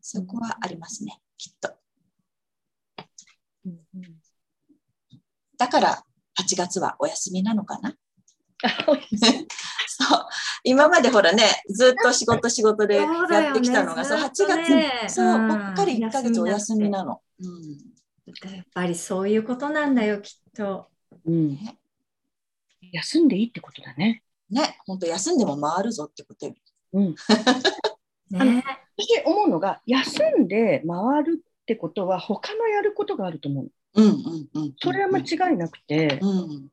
[0.09, 1.69] そこはありますね、きっと。
[3.65, 3.81] うん。
[5.57, 6.03] だから、
[6.39, 7.93] 8月はお休みなのかな？
[8.63, 8.97] あ そう。
[10.63, 17.21] 今までほらね、ずっと仕事仕事でやってきたのが、そう、8ずっと月、ねそう、うんばっかり1ヶ月お休みなの。
[17.41, 17.77] うん。
[18.45, 20.87] やっぱりそういうことなんだよ、きっと。
[21.25, 21.59] うん。
[22.93, 24.23] 休んでいいってことだね。
[24.49, 26.55] ね、本当休んでも回るぞってことよ。
[26.93, 27.15] うん。
[28.31, 28.63] ね。
[29.07, 33.71] 私思うのが、休んで回るってことは、他のやることがあると思う。
[33.95, 34.73] うんうんうん。
[34.79, 36.71] それは間違いなくて、うん。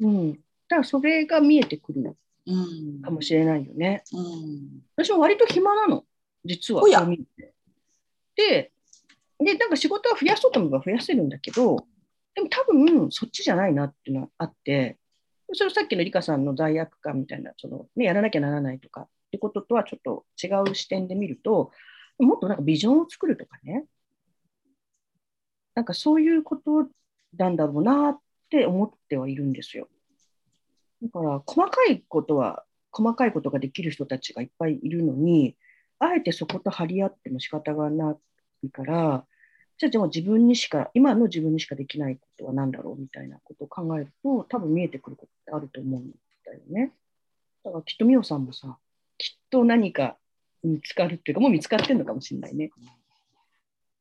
[0.00, 0.32] うん。
[0.32, 2.16] だからそれが見えてくる
[2.46, 3.02] うん。
[3.02, 4.04] かもしれないよね。
[4.12, 4.82] うん。
[4.96, 6.04] 私も割と暇なの、
[6.44, 6.82] 実は。
[6.82, 7.52] おやそう見て
[8.36, 8.72] で、
[9.38, 11.86] で、なんか仕事は増やそうと思えば増やせるんだけど、
[12.34, 14.98] でも多分そっちじゃないなっていうのはあって、
[15.52, 21.72] それさっきのリカさんの罪悪感みたいな、そのね、やらなきゃならないとかってこととはちょっと違う視点で見ると、
[22.18, 23.84] もっとなんかビジョンを作るとかね、
[25.74, 26.86] なんかそういうこと
[27.36, 28.18] なんだろうなっ
[28.48, 29.88] て思ってはいるんですよ。
[31.02, 35.56] だから細かいことは、細かいことができる人たちがいっぱいいるのに、
[35.98, 38.16] あえてそこと張り合っても仕方がな
[38.62, 39.26] いから、
[39.78, 46.12] じゃあでも自分にしか、今の自分にしかできないことは何だろうみたいなことを考えると、多分見えてくることってあると思うん
[46.46, 46.92] だよね。
[47.64, 48.78] だからきっとみおさんもさ、
[49.18, 50.16] きっと何か
[50.62, 52.70] 見つかるっていうか、もう見つかってるのかもしれないね。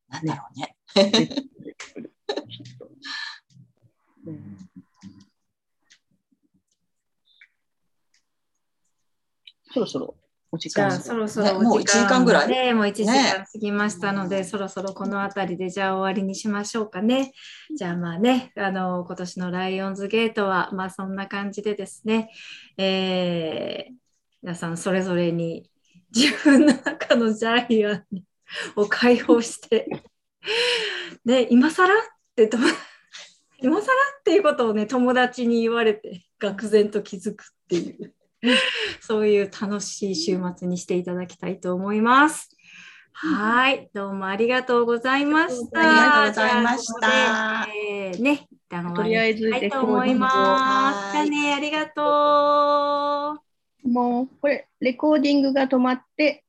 [0.10, 0.76] なんだろうね。
[9.74, 10.16] そろそろ
[10.52, 12.48] お時間じゃあそろそろねもう一時間ぐらい？
[12.48, 17.34] ね、もう1時間ね過ぎましたので、そろそろこの辺りでじゃあ終わりにしましょうかね。
[17.76, 22.30] じゃあまあね、あの今年のライオンズゲートはまあそんな感じでですね、
[22.78, 24.03] えー
[24.44, 25.70] 皆さんそれぞれに
[26.14, 28.04] 自分の中のジャイアン
[28.76, 29.88] を解放して、
[31.24, 31.98] ね、今更っ
[32.36, 32.58] てと
[33.64, 33.86] 今更っ
[34.26, 38.14] ていうことをね、友達に言われて、愕然と気づくっていう。
[39.00, 42.50] そういう楽しい週末にしていただきたいと思います。
[43.14, 45.80] はい、どうもありがとうございました。
[45.80, 51.14] ありがとうございましたえーね、一旦終わりにしたいと思います。
[51.14, 53.43] じゃあね、ありがとう。
[53.84, 56.44] もう、これ、レコーディングが止まって、